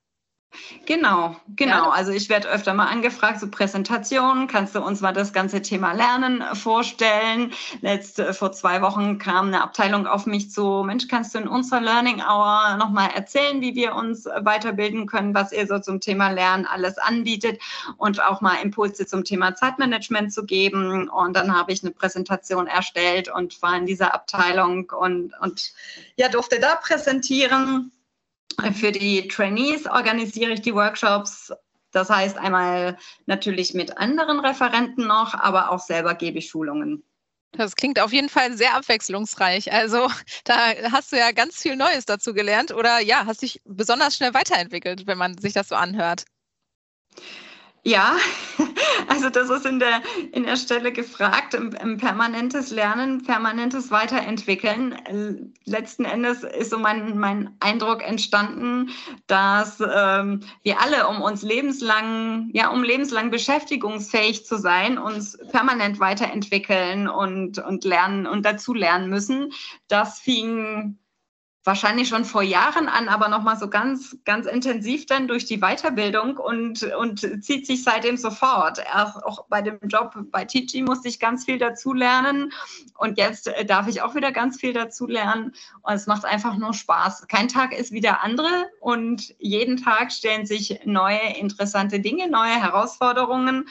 Genau, 0.87 1.37
genau. 1.57 1.85
Ja. 1.85 1.91
Also 1.91 2.13
ich 2.13 2.29
werde 2.29 2.49
öfter 2.49 2.75
mal 2.75 2.87
angefragt, 2.87 3.41
so 3.41 3.49
Präsentationen, 3.49 4.47
kannst 4.47 4.75
du 4.75 4.81
uns 4.81 5.01
mal 5.01 5.13
das 5.13 5.33
ganze 5.33 5.63
Thema 5.63 5.93
Lernen 5.93 6.43
vorstellen? 6.55 7.53
Letzte, 7.81 8.35
vor 8.35 8.53
zwei 8.53 8.83
Wochen 8.83 9.19
kam 9.19 9.49
eine 9.49 9.63
Abteilung 9.63 10.07
auf 10.07 10.27
mich 10.27 10.51
zu, 10.51 10.83
Mensch, 10.85 11.09
kannst 11.09 11.35
du 11.35 11.39
in 11.39 11.49
unserer 11.49 11.81
Learning 11.81 12.21
Hour 12.21 12.77
nochmal 12.77 13.11
erzählen, 13.15 13.61
wie 13.61 13.75
wir 13.75 13.95
uns 13.95 14.27
weiterbilden 14.27 15.07
können, 15.07 15.35
was 15.35 15.53
ihr 15.53 15.67
so 15.67 15.79
zum 15.79 16.01
Thema 16.01 16.31
Lernen 16.31 16.67
alles 16.67 16.99
anbietet 16.99 17.61
und 17.97 18.23
auch 18.23 18.41
mal 18.41 18.57
Impulse 18.63 19.07
zum 19.07 19.25
Thema 19.25 19.55
Zeitmanagement 19.55 20.33
zu 20.33 20.45
geben. 20.45 21.09
Und 21.09 21.35
dann 21.35 21.57
habe 21.57 21.73
ich 21.73 21.83
eine 21.83 21.93
Präsentation 21.93 22.67
erstellt 22.67 23.29
und 23.29 23.61
war 23.63 23.77
in 23.77 23.87
dieser 23.87 24.15
Abteilung 24.15 24.91
und, 24.91 25.33
und 25.41 25.73
ja, 26.17 26.29
durfte 26.29 26.61
da 26.61 26.77
präsentieren. 26.77 27.91
Für 28.75 28.93
die 28.93 29.29
Trainees 29.29 29.87
organisiere 29.87 30.53
ich 30.53 30.63
die 30.63 30.75
Workshops. 30.75 31.53
Das 31.93 32.11
heißt 32.11 32.37
einmal 32.37 32.99
natürlich 33.27 33.75
mit 33.75 33.99
anderen 33.99 34.41
Referenten 34.41 35.07
noch, 35.07 35.35
aber 35.35 35.71
auch 35.71 35.79
selber 35.79 36.15
gebe 36.15 36.39
ich 36.39 36.49
Schulungen. 36.49 37.05
Das 37.53 37.77
klingt 37.77 38.01
auf 38.01 38.13
jeden 38.13 38.29
Fall 38.29 38.57
sehr 38.57 38.75
abwechslungsreich. 38.75 39.73
Also 39.73 40.09
da 40.45 40.57
hast 40.91 41.13
du 41.13 41.17
ja 41.17 41.31
ganz 41.31 41.63
viel 41.63 41.77
Neues 41.77 42.05
dazu 42.05 42.35
gelernt 42.35 42.73
oder 42.73 42.99
ja, 42.99 43.27
hast 43.27 43.43
dich 43.43 43.61
besonders 43.65 44.17
schnell 44.17 44.35
weiterentwickelt, 44.35 45.07
wenn 45.07 45.19
man 45.19 45.39
sich 45.39 45.53
das 45.53 45.69
so 45.69 45.77
anhört. 45.77 46.25
Ja, 47.87 48.17
also 49.09 49.29
das 49.29 49.51
ist 49.51 49.67
in 49.67 49.79
der, 49.79 50.01
in 50.33 50.45
der 50.45 50.57
Stelle 50.57 50.91
gefragt, 50.91 51.53
im, 51.53 51.73
im 51.75 51.99
permanentes 51.99 52.71
Lernen, 52.71 53.23
permanentes 53.23 53.91
Weiterentwickeln. 53.91 55.53
Letzten 55.67 56.07
Endes 56.07 56.45
ist 56.45 56.71
so 56.71 56.79
mein, 56.79 57.19
mein 57.19 57.55
Eindruck 57.61 58.03
entstanden, 58.03 58.89
dass 59.27 59.81
ähm, 59.81 60.41
wir 60.63 60.81
alle, 60.81 61.07
um 61.09 61.21
uns 61.21 61.43
lebenslang, 61.43 62.49
ja, 62.55 62.71
um 62.71 62.83
lebenslang 62.83 63.31
beschäftigungsfähig 63.31 64.47
zu 64.47 64.57
sein, 64.57 64.97
uns 64.97 65.37
permanent 65.51 66.01
weiterentwickeln 66.01 67.07
und, 67.07 67.59
und 67.59 67.85
lernen 67.85 68.27
und 68.27 68.47
dazu 68.47 68.73
lernen 68.73 69.11
müssen. 69.11 69.53
Das 69.89 70.21
fing 70.21 70.99
wahrscheinlich 71.65 72.09
schon 72.09 72.27
vor 72.27 72.43
Jahren 72.43 72.89
an, 72.89 73.09
aber 73.09 73.29
nochmal 73.29 73.59
so 73.59 73.69
ganz, 73.69 74.17
ganz 74.27 74.47
intensiv 74.47 75.07
dann 75.07 75.27
durch 75.27 75.47
die 75.47 75.59
Weiterbildung 75.59 76.37
und, 76.37 76.83
und 76.83 77.43
zieht 77.43 77.67
sich 77.67 77.83
seitdem 77.83 78.19
sofort. 78.19 78.79
Erst 78.79 79.25
auch 79.25 79.47
bei 79.49 79.63
dem 79.63 79.79
Job 79.89 80.15
bei 80.31 80.45
Teachy 80.45 80.83
musste 80.83 81.09
ich 81.09 81.19
ganz 81.19 81.47
viel 81.47 81.59
dazu 81.59 81.95
lernen 81.95 82.53
und 82.99 83.17
jetzt 83.17 83.49
äh, 83.49 83.65
darf 83.65 83.89
ich 83.89 84.03
auch 84.03 84.15
wieder 84.15 84.31
ganz 84.31 84.61
viel 84.61 84.75
dazu 84.75 85.07
lernen 85.07 85.55
und 85.83 85.95
es 85.95 86.07
macht 86.07 86.27
einfach 86.27 86.57
nur 86.57 86.75
Spaß. 86.75 87.27
Kein 87.29 87.49
Tag 87.49 87.73
ist 87.73 87.93
wie 87.93 88.01
der 88.03 88.23
andere 88.23 88.71
und 88.81 89.35
jeden 89.39 89.79
Tag 89.79 90.13
stellen 90.13 90.45
sich 90.45 90.81
neue 90.85 91.37
interessante 91.39 91.99
Dinge, 91.99 92.29
neue 92.29 92.61
Herausforderungen. 92.61 93.69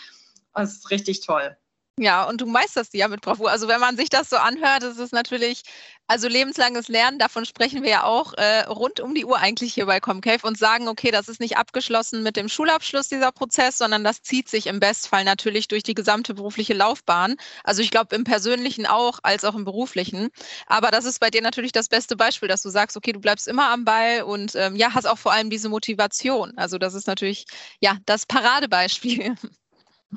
Das 0.56 0.74
ist 0.74 0.90
richtig 0.90 1.22
toll. 1.22 1.56
Ja, 2.00 2.24
und 2.28 2.42
du 2.42 2.48
meisterst 2.48 2.94
die 2.94 2.98
ja 2.98 3.08
mit 3.08 3.22
Bravour. 3.22 3.52
Also 3.52 3.68
wenn 3.68 3.80
man 3.80 3.96
sich 3.98 4.10
das 4.10 4.28
so 4.28 4.38
anhört, 4.38 4.82
ist 4.82 4.98
es 4.98 5.12
natürlich, 5.12 5.62
also 6.08 6.28
lebenslanges 6.28 6.88
Lernen, 6.88 7.20
davon 7.20 7.46
sprechen 7.46 7.84
wir 7.84 7.90
ja 7.92 8.04
auch 8.04 8.34
äh, 8.34 8.62
rund 8.62 9.00
um 9.00 9.14
die 9.14 9.26
Uhr 9.26 9.38
eigentlich 9.38 9.76
hier 9.76 9.86
bei 9.86 10.00
Comcave 10.00 10.46
und 10.48 10.58
sagen, 10.58 10.88
okay, 10.88 11.12
das 11.12 11.28
ist 11.28 11.40
nicht 11.40 11.56
abgeschlossen 11.58 12.24
mit 12.24 12.36
dem 12.36 12.50
Schulabschluss 12.50 13.10
dieser 13.10 13.32
Prozess, 13.32 13.78
sondern 13.78 14.04
das 14.04 14.24
zieht 14.24 14.50
sich 14.50 14.66
im 14.66 14.80
Bestfall 14.80 15.24
natürlich 15.24 15.68
durch 15.68 15.84
die 15.84 15.94
gesamte 15.94 16.34
berufliche 16.34 16.74
Laufbahn. 16.74 17.36
Also 17.64 17.84
ich 17.84 17.92
glaube 17.92 18.16
im 18.16 18.24
persönlichen 18.24 18.88
auch, 18.88 19.20
als 19.22 19.44
auch 19.46 19.54
im 19.54 19.64
beruflichen. 19.64 20.30
Aber 20.66 20.90
das 20.90 21.06
ist 21.06 21.20
bei 21.20 21.30
dir 21.30 21.44
natürlich 21.44 21.74
das 21.74 21.90
beste 21.90 22.16
Beispiel, 22.18 22.50
dass 22.50 22.64
du 22.64 22.70
sagst, 22.70 22.98
okay, 22.98 23.12
du 23.12 23.20
bleibst 23.20 23.48
immer 23.48 23.70
am 23.70 23.86
Ball 23.86 24.24
und 24.24 24.56
ähm, 24.56 24.76
ja, 24.76 24.96
hast 24.96 25.06
auch 25.06 25.20
vor 25.20 25.32
allem 25.32 25.52
diese 25.52 25.70
Motivation. 25.70 26.54
Also 26.58 26.80
das 26.80 26.96
ist 26.96 27.06
natürlich 27.06 27.46
ja 27.82 27.98
das 28.08 28.26
Paradebeispiel. 28.26 29.36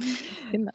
Genau. 0.52 0.70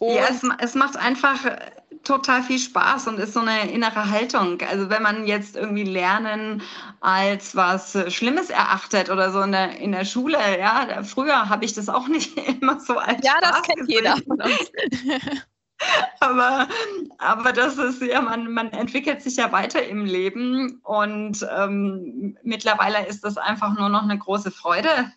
ja, 0.00 0.24
es, 0.30 0.42
es 0.60 0.74
macht 0.74 0.96
einfach 0.96 1.44
äh, 1.44 1.58
total 2.04 2.42
viel 2.42 2.58
Spaß 2.58 3.08
und 3.08 3.18
ist 3.18 3.34
so 3.34 3.40
eine 3.40 3.70
innere 3.70 4.10
Haltung. 4.10 4.58
Also 4.62 4.88
wenn 4.88 5.02
man 5.02 5.26
jetzt 5.26 5.56
irgendwie 5.56 5.84
Lernen 5.84 6.62
als 7.00 7.54
was 7.54 7.94
äh, 7.94 8.10
Schlimmes 8.10 8.50
erachtet 8.50 9.10
oder 9.10 9.30
so 9.30 9.42
in 9.42 9.52
der, 9.52 9.78
in 9.78 9.92
der 9.92 10.04
Schule, 10.04 10.38
ja, 10.58 11.02
früher 11.02 11.48
habe 11.48 11.64
ich 11.64 11.74
das 11.74 11.88
auch 11.88 12.08
nicht 12.08 12.36
immer 12.62 12.80
so 12.80 12.96
als 12.96 13.24
Ja, 13.24 13.32
Spaß 13.38 13.50
das 13.50 13.62
kennt 13.62 13.78
gesehen. 13.80 13.96
jeder 13.96 14.16
von 14.16 14.40
uns. 14.40 14.72
aber, 16.20 16.68
aber 17.18 17.52
das 17.52 17.78
ist 17.78 18.02
ja, 18.02 18.20
man, 18.20 18.52
man 18.52 18.70
entwickelt 18.72 19.22
sich 19.22 19.36
ja 19.36 19.52
weiter 19.52 19.86
im 19.86 20.04
Leben 20.04 20.80
und 20.82 21.46
ähm, 21.56 22.38
mittlerweile 22.42 23.06
ist 23.06 23.24
das 23.24 23.36
einfach 23.36 23.76
nur 23.78 23.88
noch 23.88 24.02
eine 24.02 24.18
große 24.18 24.50
Freude, 24.50 25.12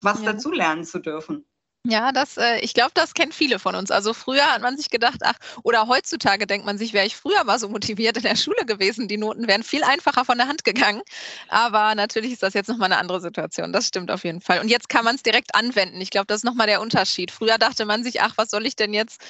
was 0.00 0.22
ja. 0.22 0.32
dazulernen 0.32 0.84
zu 0.84 1.00
dürfen. 1.00 1.44
Ja, 1.84 2.12
das, 2.12 2.36
äh, 2.36 2.60
ich 2.60 2.74
glaube, 2.74 2.92
das 2.94 3.12
kennen 3.12 3.32
viele 3.32 3.58
von 3.58 3.74
uns. 3.74 3.90
Also 3.90 4.14
früher 4.14 4.52
hat 4.52 4.62
man 4.62 4.76
sich 4.76 4.88
gedacht, 4.88 5.18
ach, 5.24 5.34
oder 5.64 5.88
heutzutage 5.88 6.46
denkt 6.46 6.64
man 6.64 6.78
sich, 6.78 6.92
wäre 6.92 7.06
ich 7.06 7.16
früher 7.16 7.42
mal 7.42 7.58
so 7.58 7.68
motiviert 7.68 8.16
in 8.16 8.22
der 8.22 8.36
Schule 8.36 8.64
gewesen, 8.66 9.08
die 9.08 9.16
Noten 9.16 9.48
wären 9.48 9.64
viel 9.64 9.82
einfacher 9.82 10.24
von 10.24 10.38
der 10.38 10.46
Hand 10.46 10.62
gegangen. 10.62 11.02
Aber 11.48 11.96
natürlich 11.96 12.32
ist 12.34 12.42
das 12.44 12.54
jetzt 12.54 12.68
nochmal 12.68 12.92
eine 12.92 12.98
andere 13.00 13.20
Situation. 13.20 13.72
Das 13.72 13.88
stimmt 13.88 14.12
auf 14.12 14.22
jeden 14.22 14.40
Fall. 14.40 14.60
Und 14.60 14.68
jetzt 14.68 14.88
kann 14.88 15.04
man 15.04 15.16
es 15.16 15.24
direkt 15.24 15.56
anwenden. 15.56 16.00
Ich 16.00 16.10
glaube, 16.10 16.26
das 16.26 16.38
ist 16.38 16.44
nochmal 16.44 16.68
der 16.68 16.80
Unterschied. 16.80 17.32
Früher 17.32 17.58
dachte 17.58 17.84
man 17.84 18.04
sich, 18.04 18.20
ach, 18.22 18.34
was 18.36 18.50
soll 18.50 18.64
ich 18.64 18.76
denn 18.76 18.94
jetzt 18.94 19.20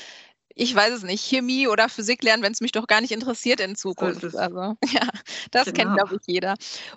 ich 0.54 0.74
weiß 0.74 0.92
es 0.92 1.02
nicht, 1.02 1.24
Chemie 1.24 1.68
oder 1.68 1.88
Physik 1.88 2.22
lernen, 2.22 2.42
wenn 2.42 2.52
es 2.52 2.60
mich 2.60 2.72
doch 2.72 2.86
gar 2.86 3.00
nicht 3.00 3.12
interessiert 3.12 3.60
in 3.60 3.76
Zukunft. 3.76 4.20
So 4.20 4.38
also 4.38 4.76
ja, 4.92 5.08
das 5.50 5.66
genau. 5.66 5.76
kennt, 5.76 5.94
glaube 5.96 6.16
ich, 6.16 6.22
jeder. 6.26 6.54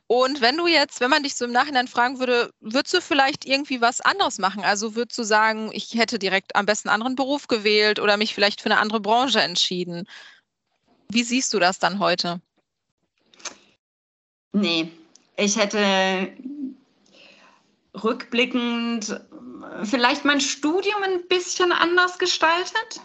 Und 0.08 0.41
wenn 0.41 0.58
du 0.58 0.68
jetzt, 0.68 1.00
wenn 1.00 1.10
man 1.10 1.24
dich 1.24 1.36
so 1.36 1.46
im 1.46 1.52
Nachhinein 1.52 1.88
fragen 1.88 2.20
würde, 2.20 2.52
würdest 2.60 2.94
du 2.94 3.02
vielleicht 3.02 3.46
irgendwie 3.46 3.82
was 3.82 4.02
anderes 4.02 4.38
machen? 4.38 4.63
Also 4.63 4.96
würdest 4.96 5.18
du 5.18 5.24
sagen, 5.24 5.70
ich 5.74 5.96
hätte 5.96 6.20
direkt 6.20 6.56
am 6.56 6.65
besten 6.65 6.89
einen 6.89 7.02
anderen 7.02 7.15
Beruf 7.15 7.48
gewählt 7.48 8.00
oder 8.00 8.18
mich 8.18 8.34
vielleicht 8.34 8.62
für 8.62 8.70
eine 8.70 8.80
andere 8.80 9.00
Branche 9.00 9.41
entschieden? 9.41 10.08
Wie 11.10 11.24
siehst 11.24 11.54
du 11.54 11.60
das 11.60 11.80
dann 11.80 12.00
heute? 12.00 12.41
Nee, 14.54 14.91
ich 15.38 15.58
hätte 15.58 16.32
rückblickend 18.04 19.22
vielleicht 19.84 20.26
mein 20.26 20.41
Studium 20.41 21.04
ein 21.04 21.28
bisschen 21.28 21.72
anders 21.72 22.18
gestaltet. 22.18 23.02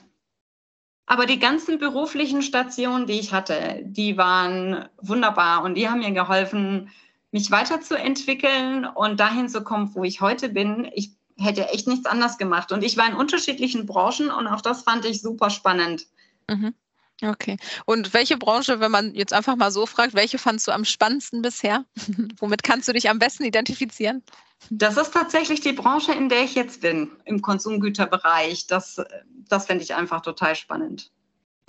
Aber 1.11 1.27
die 1.27 1.40
ganzen 1.40 1.81
beruflichen 1.81 2.40
Stationen, 2.40 3.09
die 3.09 3.18
ich 3.18 3.33
hatte, 3.33 3.81
die 3.83 4.16
waren 4.16 4.88
wunderbar 4.99 5.64
und 5.64 5.75
die 5.75 5.88
haben 5.88 5.99
mir 5.99 6.12
geholfen, 6.12 6.88
mich 7.33 7.51
weiterzuentwickeln 7.51 8.85
und 8.85 9.18
dahin 9.18 9.49
zu 9.49 9.64
kommen, 9.64 9.92
wo 9.96 10.05
ich 10.05 10.20
heute 10.20 10.51
bin. 10.51 10.88
Ich 10.94 11.11
hätte 11.37 11.68
echt 11.70 11.88
nichts 11.88 12.07
anders 12.07 12.38
gemacht. 12.38 12.70
Und 12.70 12.85
ich 12.85 12.96
war 12.96 13.09
in 13.09 13.16
unterschiedlichen 13.16 13.87
Branchen 13.87 14.31
und 14.31 14.46
auch 14.46 14.61
das 14.61 14.83
fand 14.83 15.05
ich 15.05 15.20
super 15.20 15.51
spannend. 15.51 16.07
Mhm. 16.49 16.75
Okay. 17.23 17.57
Und 17.85 18.15
welche 18.15 18.37
Branche, 18.37 18.81
wenn 18.81 18.91
man 18.91 19.15
jetzt 19.15 19.33
einfach 19.33 19.57
mal 19.57 19.71
so 19.71 19.87
fragt, 19.87 20.15
welche 20.15 20.39
fandst 20.39 20.67
du 20.67 20.73
am 20.73 20.85
spannendsten 20.85 21.43
bisher? 21.43 21.85
Womit 22.39 22.63
kannst 22.63 22.89
du 22.89 22.93
dich 22.93 23.11
am 23.11 23.19
besten 23.19 23.45
identifizieren? 23.45 24.23
Das 24.69 24.97
ist 24.97 25.13
tatsächlich 25.13 25.61
die 25.61 25.73
Branche, 25.73 26.13
in 26.13 26.29
der 26.29 26.45
ich 26.45 26.55
jetzt 26.55 26.83
bin, 26.83 27.11
im 27.25 27.41
Konsumgüterbereich. 27.41 28.67
Das, 28.67 29.01
das 29.49 29.67
finde 29.67 29.85
ich 29.85 29.95
einfach 29.95 30.21
total 30.21 30.55
spannend. 30.55 31.11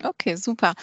Okay, 0.04 0.36
super. 0.36 0.74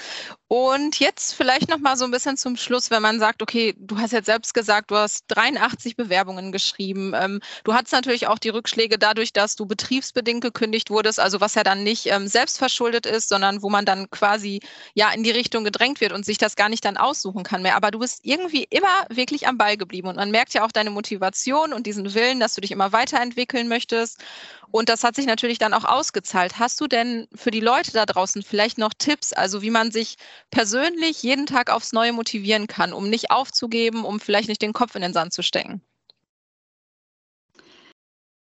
Und 0.46 0.98
jetzt 0.98 1.34
vielleicht 1.34 1.68
noch 1.68 1.78
mal 1.78 1.96
so 1.96 2.04
ein 2.04 2.10
bisschen 2.10 2.36
zum 2.36 2.56
Schluss, 2.56 2.90
wenn 2.90 3.02
man 3.02 3.18
sagt, 3.18 3.42
okay, 3.42 3.74
du 3.78 3.98
hast 3.98 4.12
jetzt 4.12 4.26
selbst 4.26 4.54
gesagt, 4.54 4.90
du 4.90 4.96
hast 4.96 5.24
83 5.28 5.96
Bewerbungen 5.96 6.52
geschrieben. 6.52 7.12
Ähm, 7.14 7.40
du 7.64 7.74
hattest 7.74 7.92
natürlich 7.92 8.28
auch 8.28 8.38
die 8.38 8.48
Rückschläge 8.48 8.98
dadurch, 8.98 9.32
dass 9.32 9.56
du 9.56 9.66
betriebsbedingt 9.66 10.42
gekündigt 10.42 10.90
wurdest, 10.90 11.20
also 11.20 11.40
was 11.40 11.54
ja 11.54 11.64
dann 11.64 11.82
nicht 11.82 12.06
ähm, 12.06 12.28
selbstverschuldet 12.28 13.06
ist, 13.06 13.28
sondern 13.28 13.62
wo 13.62 13.70
man 13.70 13.84
dann 13.84 14.08
quasi 14.10 14.60
ja 14.94 15.10
in 15.10 15.22
die 15.22 15.30
Richtung 15.30 15.64
gedrängt 15.64 16.00
wird 16.00 16.12
und 16.12 16.24
sich 16.24 16.38
das 16.38 16.56
gar 16.56 16.68
nicht 16.68 16.84
dann 16.84 16.96
aussuchen 16.96 17.42
kann 17.42 17.62
mehr. 17.62 17.76
Aber 17.76 17.90
du 17.90 17.98
bist 17.98 18.20
irgendwie 18.22 18.66
immer 18.70 19.06
wirklich 19.10 19.48
am 19.48 19.58
Ball 19.58 19.76
geblieben 19.76 20.08
und 20.08 20.16
man 20.16 20.30
merkt 20.30 20.54
ja 20.54 20.64
auch 20.64 20.72
deine 20.72 20.90
Motivation 20.90 21.72
und 21.72 21.86
diesen 21.86 22.14
Willen, 22.14 22.40
dass 22.40 22.54
du 22.54 22.60
dich 22.60 22.70
immer 22.70 22.92
weiterentwickeln 22.92 23.68
möchtest. 23.68 24.22
Und 24.70 24.88
das 24.88 25.02
hat 25.02 25.16
sich 25.16 25.26
natürlich 25.26 25.58
dann 25.58 25.72
auch 25.72 25.84
ausgezahlt. 25.84 26.58
Hast 26.58 26.80
du 26.80 26.86
denn 26.86 27.26
für 27.34 27.50
die 27.50 27.60
Leute 27.60 27.92
da 27.92 28.04
draußen 28.04 28.42
vielleicht 28.42 28.76
noch 28.76 28.92
Tipps, 28.98 29.07
also 29.36 29.62
wie 29.62 29.70
man 29.70 29.90
sich 29.90 30.16
persönlich 30.50 31.22
jeden 31.22 31.46
Tag 31.46 31.70
aufs 31.70 31.92
Neue 31.92 32.12
motivieren 32.12 32.66
kann, 32.66 32.92
um 32.92 33.08
nicht 33.08 33.30
aufzugeben, 33.30 34.04
um 34.04 34.20
vielleicht 34.20 34.48
nicht 34.48 34.62
den 34.62 34.72
Kopf 34.72 34.94
in 34.94 35.02
den 35.02 35.12
Sand 35.12 35.32
zu 35.32 35.42
stecken? 35.42 35.82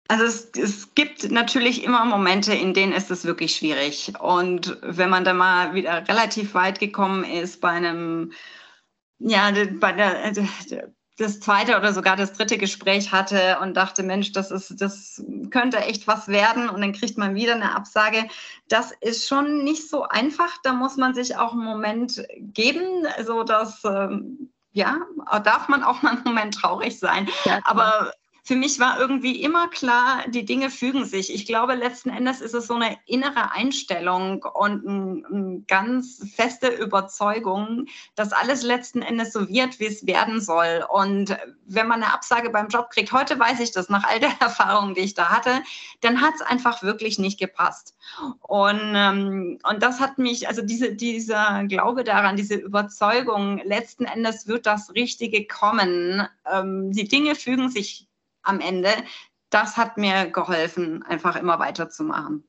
Also 0.08 0.24
es, 0.24 0.50
es, 0.62 0.94
gibt 0.94 1.30
natürlich 1.30 1.84
immer 1.84 2.04
Momente, 2.04 2.52
in 2.52 2.74
denen 2.74 2.92
ist 2.92 3.10
es 3.10 3.24
wirklich 3.24 3.56
schwierig. 3.56 4.12
Und 4.20 4.76
wenn 4.82 5.08
man 5.08 5.24
da 5.24 5.32
mal 5.32 5.72
wieder 5.74 6.06
relativ 6.06 6.52
weit 6.52 6.80
gekommen 6.80 7.24
ist 7.24 7.62
bei 7.62 7.70
einem, 7.70 8.32
ja, 9.18 9.50
bei 9.80 9.92
der, 9.92 10.32
das 11.18 11.40
zweite 11.40 11.76
oder 11.76 11.92
sogar 11.92 12.16
das 12.16 12.32
dritte 12.32 12.56
Gespräch 12.56 13.12
hatte 13.12 13.58
und 13.60 13.76
dachte, 13.76 14.02
Mensch, 14.02 14.32
das 14.32 14.50
ist, 14.50 14.80
das 14.80 15.22
könnte 15.50 15.78
echt 15.78 16.06
was 16.06 16.28
werden 16.28 16.68
und 16.68 16.80
dann 16.80 16.92
kriegt 16.92 17.18
man 17.18 17.34
wieder 17.34 17.54
eine 17.54 17.74
Absage. 17.74 18.28
Das 18.68 18.92
ist 19.00 19.28
schon 19.28 19.62
nicht 19.62 19.88
so 19.88 20.04
einfach. 20.04 20.50
Da 20.62 20.72
muss 20.72 20.96
man 20.96 21.14
sich 21.14 21.36
auch 21.36 21.52
einen 21.52 21.64
Moment 21.64 22.24
geben, 22.38 23.06
so 23.24 23.42
dass 23.42 23.84
ähm, 23.84 24.50
ja, 24.72 24.96
darf 25.44 25.68
man 25.68 25.82
auch 25.82 26.00
mal 26.02 26.12
einen 26.12 26.24
Moment 26.24 26.54
traurig 26.54 26.98
sein. 26.98 27.28
Ja, 27.44 27.60
Aber 27.64 28.12
für 28.44 28.56
mich 28.56 28.80
war 28.80 28.98
irgendwie 28.98 29.40
immer 29.40 29.68
klar, 29.68 30.24
die 30.28 30.44
Dinge 30.44 30.68
fügen 30.68 31.04
sich. 31.04 31.32
Ich 31.32 31.46
glaube, 31.46 31.74
letzten 31.74 32.10
Endes 32.10 32.40
ist 32.40 32.54
es 32.54 32.66
so 32.66 32.74
eine 32.74 32.98
innere 33.06 33.52
Einstellung 33.52 34.42
und 34.42 34.84
eine 34.84 35.62
ganz 35.68 36.20
feste 36.34 36.66
Überzeugung, 36.66 37.86
dass 38.16 38.32
alles 38.32 38.64
letzten 38.64 39.00
Endes 39.00 39.32
so 39.32 39.48
wird, 39.48 39.78
wie 39.78 39.86
es 39.86 40.06
werden 40.06 40.40
soll. 40.40 40.84
Und 40.88 41.36
wenn 41.66 41.86
man 41.86 42.02
eine 42.02 42.12
Absage 42.12 42.50
beim 42.50 42.66
Job 42.66 42.90
kriegt, 42.90 43.12
heute 43.12 43.38
weiß 43.38 43.60
ich 43.60 43.70
das 43.70 43.88
nach 43.88 44.02
all 44.02 44.18
der 44.18 44.32
Erfahrung, 44.40 44.94
die 44.94 45.02
ich 45.02 45.14
da 45.14 45.28
hatte, 45.28 45.62
dann 46.00 46.20
hat 46.20 46.34
es 46.34 46.42
einfach 46.42 46.82
wirklich 46.82 47.20
nicht 47.20 47.38
gepasst. 47.38 47.96
Und, 48.40 48.80
ähm, 48.96 49.60
und 49.62 49.82
das 49.84 50.00
hat 50.00 50.18
mich, 50.18 50.48
also 50.48 50.62
diese, 50.62 50.96
dieser 50.96 51.62
Glaube 51.68 52.02
daran, 52.02 52.36
diese 52.36 52.56
Überzeugung, 52.56 53.58
letzten 53.58 54.04
Endes 54.04 54.48
wird 54.48 54.66
das 54.66 54.90
Richtige 54.96 55.46
kommen. 55.46 56.26
Ähm, 56.52 56.90
die 56.90 57.06
Dinge 57.06 57.36
fügen 57.36 57.70
sich 57.70 58.08
am 58.42 58.60
Ende, 58.60 58.90
das 59.50 59.76
hat 59.76 59.98
mir 59.98 60.30
geholfen, 60.30 61.02
einfach 61.04 61.36
immer 61.36 61.58
weiterzumachen. 61.58 62.48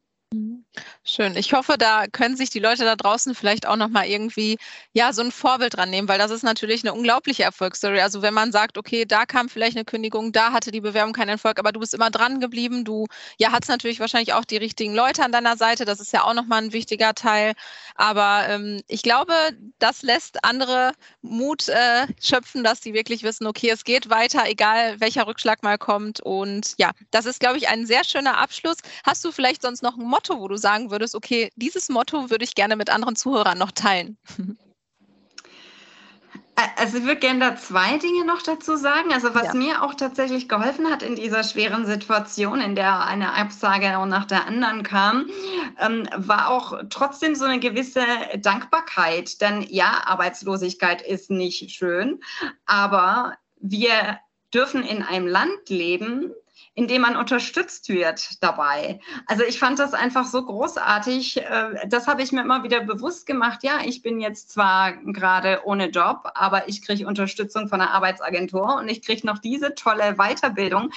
Schön. 1.04 1.36
Ich 1.36 1.54
hoffe, 1.54 1.78
da 1.78 2.08
können 2.08 2.36
sich 2.36 2.50
die 2.50 2.60
Leute 2.60 2.84
da 2.84 2.96
draußen 2.96 3.36
vielleicht 3.36 3.68
auch 3.68 3.76
nochmal 3.76 4.08
irgendwie 4.08 4.58
ja 4.94 5.14
so 5.14 5.22
ein 5.22 5.32
Vorbild 5.32 5.76
dran 5.76 5.90
nehmen, 5.90 6.08
weil 6.08 6.18
das 6.18 6.32
ist 6.32 6.44
natürlich 6.44 6.84
eine 6.84 6.94
unglaubliche 6.94 7.44
Erfolgsstory. 7.44 8.02
Also 8.02 8.22
wenn 8.22 8.34
man 8.34 8.52
sagt, 8.52 8.78
okay, 8.78 9.06
da 9.06 9.26
kam 9.26 9.50
vielleicht 9.50 9.76
eine 9.76 9.86
Kündigung, 9.86 10.32
da 10.32 10.52
hatte 10.52 10.72
die 10.72 10.82
Bewerbung 10.82 11.14
keinen 11.14 11.30
Erfolg, 11.30 11.60
aber 11.60 11.74
du 11.74 11.80
bist 11.80 11.94
immer 11.94 12.10
dran 12.10 12.40
geblieben, 12.40 12.86
du 12.86 13.06
ja 13.38 13.52
hast 13.52 13.68
natürlich 13.68 14.00
wahrscheinlich 14.00 14.34
auch 14.34 14.46
die 14.46 14.58
richtigen 14.58 14.96
Leute 14.96 15.24
an 15.24 15.32
deiner 15.32 15.58
Seite. 15.58 15.86
Das 15.86 16.00
ist 16.00 16.12
ja 16.14 16.24
auch 16.24 16.34
nochmal 16.34 16.64
ein 16.64 16.74
wichtiger 16.74 17.14
Teil. 17.14 17.54
Aber 17.96 18.46
ähm, 18.48 18.82
ich 18.88 19.04
glaube, 19.04 19.34
das 19.80 20.02
lässt 20.02 20.44
andere 20.44 20.94
Mut 21.22 21.68
äh, 21.70 22.08
schöpfen, 22.22 22.64
dass 22.64 22.82
die 22.82 22.94
wirklich 22.94 23.24
wissen, 23.24 23.46
okay, 23.46 23.70
es 23.70 23.84
geht 23.84 24.10
weiter, 24.10 24.44
egal 24.48 25.00
welcher 25.00 25.28
Rückschlag 25.28 25.62
mal 25.62 25.78
kommt. 25.78 26.22
Und 26.22 26.74
ja, 26.78 26.92
das 27.12 27.26
ist, 27.26 27.40
glaube 27.40 27.58
ich, 27.58 27.68
ein 27.68 27.86
sehr 27.86 28.04
schöner 28.04 28.40
Abschluss. 28.40 28.78
Hast 29.04 29.24
du 29.24 29.32
vielleicht 29.32 29.62
sonst 29.62 29.84
noch 29.84 29.98
ein 29.98 30.06
Motto, 30.06 30.40
wo 30.40 30.48
du 30.48 30.58
sagen 30.64 30.90
würdest, 30.90 31.14
okay, 31.14 31.52
dieses 31.56 31.90
Motto 31.90 32.32
würde 32.32 32.44
ich 32.44 32.56
gerne 32.56 32.76
mit 32.76 32.90
anderen 32.90 33.16
Zuhörern 33.16 33.60
noch 33.60 33.72
teilen? 33.72 34.18
Also 36.76 37.00
ich 37.00 37.06
würde 37.06 37.20
gerne 37.20 37.40
da 37.40 37.56
zwei 37.56 37.98
Dinge 37.98 38.26
noch 38.26 38.44
dazu 38.44 38.76
sagen. 38.76 39.12
Also 39.12 39.34
was 39.34 39.48
ja. 39.48 39.54
mir 39.56 39.82
auch 39.82 39.96
tatsächlich 39.96 40.48
geholfen 40.48 40.90
hat 40.90 41.02
in 41.02 41.16
dieser 41.16 41.44
schweren 41.44 41.86
Situation, 41.86 42.62
in 42.62 42.76
der 42.76 43.06
eine 43.06 43.34
Absage 43.34 43.90
nach 44.06 44.26
der 44.26 44.46
anderen 44.46 44.84
kam, 44.84 45.30
ähm, 45.80 46.08
war 46.16 46.50
auch 46.50 46.80
trotzdem 46.90 47.34
so 47.34 47.46
eine 47.46 47.60
gewisse 47.60 48.06
Dankbarkeit. 48.38 49.42
Denn 49.42 49.64
ja, 49.64 50.04
Arbeitslosigkeit 50.06 51.02
ist 51.02 51.32
nicht 51.32 51.72
schön, 51.72 52.20
aber 52.68 53.34
wir 53.60 54.20
dürfen 54.54 54.84
in 54.84 55.02
einem 55.02 55.28
Land 55.28 55.70
leben, 55.70 56.32
indem 56.76 57.04
man 57.04 57.16
unterstützt 57.16 57.90
wird 57.90 58.42
dabei. 58.42 59.00
Also 59.28 59.44
ich 59.44 59.60
fand 59.60 59.78
das 59.78 59.94
einfach 59.94 60.26
so 60.26 60.44
großartig. 60.44 61.38
Äh, 61.38 61.88
das 61.88 62.08
habe 62.08 62.24
ich 62.24 62.32
mir 62.32 62.42
immer 62.42 62.64
wieder 62.64 62.82
bewusst 62.82 63.28
gemacht. 63.28 63.64
Ja, 63.64 63.82
ich 63.86 64.02
bin 64.02 64.20
jetzt 64.20 64.52
zwar 64.52 64.94
gerade 64.94 65.62
ohne 65.66 65.90
Job, 65.90 66.32
aber 66.34 66.68
ich 66.68 66.82
kriege 66.82 67.06
Unterstützung 67.06 67.68
von 67.68 67.80
der 67.80 67.92
Arbeitsagentur 67.92 68.76
und 68.78 68.90
ich 68.90 69.04
kriege 69.04 69.26
noch 69.28 69.38
diese 69.38 69.76
tolle 69.76 70.16
Weiterbildung, 70.16 70.92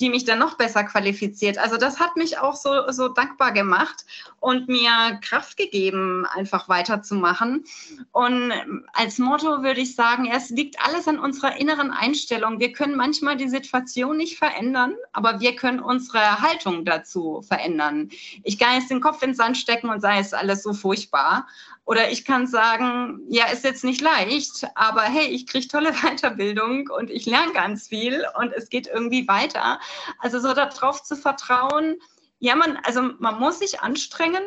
die 0.00 0.08
mich 0.08 0.24
dann 0.24 0.38
noch 0.38 0.56
besser 0.56 0.84
qualifiziert. 0.84 1.58
Also 1.58 1.76
das 1.76 2.00
hat 2.00 2.16
mich 2.16 2.38
auch 2.38 2.56
so, 2.56 2.90
so 2.90 3.08
dankbar 3.08 3.52
gemacht 3.52 4.06
und 4.40 4.68
mir 4.68 5.18
Kraft 5.20 5.58
gegeben, 5.58 6.24
einfach 6.26 6.68
weiterzumachen. 6.70 7.64
Und 8.12 8.52
als 8.94 9.18
Motto 9.18 9.62
würde 9.62 9.80
ich 9.80 9.94
sagen, 9.94 10.30
es 10.32 10.48
liegt 10.48 10.76
alles 10.84 11.06
an 11.06 11.18
unserer 11.18 11.56
inneren 11.56 11.90
Einstellung. 11.90 12.60
Wir 12.60 12.72
können 12.72 12.96
manchmal 12.96 13.36
die 13.36 13.48
Situation 13.48 14.16
nicht 14.16 14.38
verändern, 14.38 14.94
aber 15.18 15.40
wir 15.40 15.56
können 15.56 15.80
unsere 15.80 16.40
Haltung 16.40 16.84
dazu 16.84 17.42
verändern. 17.42 18.08
Ich 18.44 18.56
kann 18.56 18.76
jetzt 18.76 18.88
den 18.88 19.00
Kopf 19.00 19.20
ins 19.20 19.38
Sand 19.38 19.56
stecken 19.56 19.90
und 19.90 20.00
sei 20.00 20.20
es 20.20 20.32
alles 20.32 20.62
so 20.62 20.72
furchtbar. 20.72 21.48
Oder 21.86 22.12
ich 22.12 22.24
kann 22.24 22.46
sagen, 22.46 23.20
ja, 23.28 23.46
ist 23.46 23.64
jetzt 23.64 23.82
nicht 23.82 24.00
leicht, 24.00 24.68
aber 24.76 25.02
hey, 25.02 25.26
ich 25.26 25.48
kriege 25.48 25.66
tolle 25.66 25.92
Weiterbildung 26.04 26.88
und 26.88 27.10
ich 27.10 27.26
lerne 27.26 27.52
ganz 27.52 27.88
viel 27.88 28.24
und 28.38 28.52
es 28.52 28.68
geht 28.68 28.86
irgendwie 28.86 29.26
weiter. 29.26 29.80
Also 30.20 30.38
so 30.38 30.54
darauf 30.54 31.02
zu 31.02 31.16
vertrauen, 31.16 31.96
ja, 32.38 32.54
man, 32.54 32.76
also 32.84 33.02
man 33.18 33.40
muss 33.40 33.58
sich 33.58 33.80
anstrengen, 33.80 34.44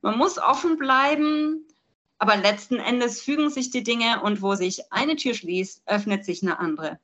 Man 0.00 0.18
muss 0.18 0.38
offen 0.38 0.76
bleiben, 0.76 1.68
aber 2.18 2.36
letzten 2.36 2.80
Endes 2.80 3.22
fügen 3.22 3.48
sich 3.48 3.70
die 3.70 3.84
Dinge 3.84 4.22
und 4.22 4.42
wo 4.42 4.56
sich 4.56 4.90
eine 4.90 5.14
Tür 5.14 5.34
schließt, 5.34 5.82
öffnet 5.86 6.24
sich 6.24 6.42
eine 6.42 6.58
andere. 6.58 6.98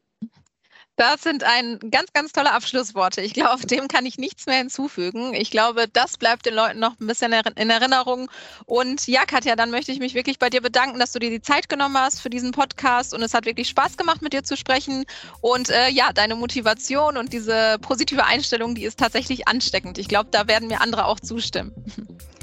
Das 0.96 1.22
sind 1.22 1.44
ein 1.44 1.78
ganz, 1.90 2.12
ganz 2.14 2.32
tolle 2.32 2.52
Abschlussworte. 2.52 3.20
Ich 3.20 3.34
glaube, 3.34 3.66
dem 3.66 3.86
kann 3.86 4.06
ich 4.06 4.16
nichts 4.16 4.46
mehr 4.46 4.56
hinzufügen. 4.56 5.34
Ich 5.34 5.50
glaube, 5.50 5.88
das 5.92 6.16
bleibt 6.16 6.46
den 6.46 6.54
Leuten 6.54 6.78
noch 6.78 6.98
ein 6.98 7.06
bisschen 7.06 7.34
in 7.34 7.70
Erinnerung. 7.70 8.30
Und 8.64 9.06
ja, 9.06 9.26
Katja, 9.26 9.56
dann 9.56 9.70
möchte 9.70 9.92
ich 9.92 9.98
mich 9.98 10.14
wirklich 10.14 10.38
bei 10.38 10.48
dir 10.48 10.62
bedanken, 10.62 10.98
dass 10.98 11.12
du 11.12 11.18
dir 11.18 11.28
die 11.28 11.42
Zeit 11.42 11.68
genommen 11.68 11.98
hast 11.98 12.22
für 12.22 12.30
diesen 12.30 12.52
Podcast. 12.52 13.12
Und 13.12 13.22
es 13.22 13.34
hat 13.34 13.44
wirklich 13.44 13.68
Spaß 13.68 13.98
gemacht, 13.98 14.22
mit 14.22 14.32
dir 14.32 14.42
zu 14.42 14.56
sprechen. 14.56 15.04
Und 15.42 15.68
äh, 15.68 15.90
ja, 15.90 16.14
deine 16.14 16.34
Motivation 16.34 17.18
und 17.18 17.34
diese 17.34 17.76
positive 17.82 18.24
Einstellung, 18.24 18.74
die 18.74 18.84
ist 18.84 18.98
tatsächlich 18.98 19.48
ansteckend. 19.48 19.98
Ich 19.98 20.08
glaube, 20.08 20.30
da 20.30 20.48
werden 20.48 20.68
mir 20.68 20.80
andere 20.80 21.04
auch 21.04 21.20
zustimmen. 21.20 21.72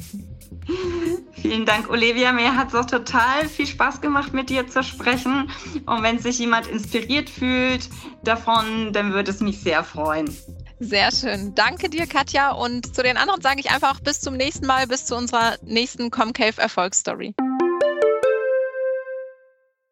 Vielen 1.34 1.66
Dank, 1.66 1.90
Olivia. 1.90 2.32
Mir 2.32 2.56
hat 2.56 2.70
es 2.70 2.76
auch 2.76 2.86
total 2.86 3.48
viel 3.48 3.68
Spaß 3.68 4.02
gemacht, 4.02 4.34
mit 4.34 4.50
dir 4.50 4.68
zu 4.68 4.84
sprechen. 4.84 5.50
Und 5.86 6.04
wenn 6.04 6.20
sich 6.20 6.40
jemand 6.40 6.68
inspiriert 6.68 7.30
fühlt 7.30 7.90
davon, 8.24 8.94
dann 8.94 9.14
würde 9.14 9.32
es 9.32 9.42
mich 9.42 9.60
sehr 9.60 9.84
freuen. 9.84 10.36
Sehr 10.80 11.12
schön. 11.12 11.56
Danke 11.56 11.90
dir, 11.90 12.08
Katja. 12.08 12.52
Und 12.52 12.96
zu 12.96 13.04
den 13.04 13.18
anderen 13.18 13.42
sage 13.42 13.60
ich 13.60 13.72
einfach 13.72 14.00
bis 14.00 14.20
zum 14.20 14.36
nächsten 14.36 14.66
Mal, 14.66 14.88
bis 14.88 15.06
zu 15.06 15.16
unserer 15.16 15.56
nächsten 15.64 16.12
Comcave 16.12 16.62
Erfolgsstory. 16.62 17.34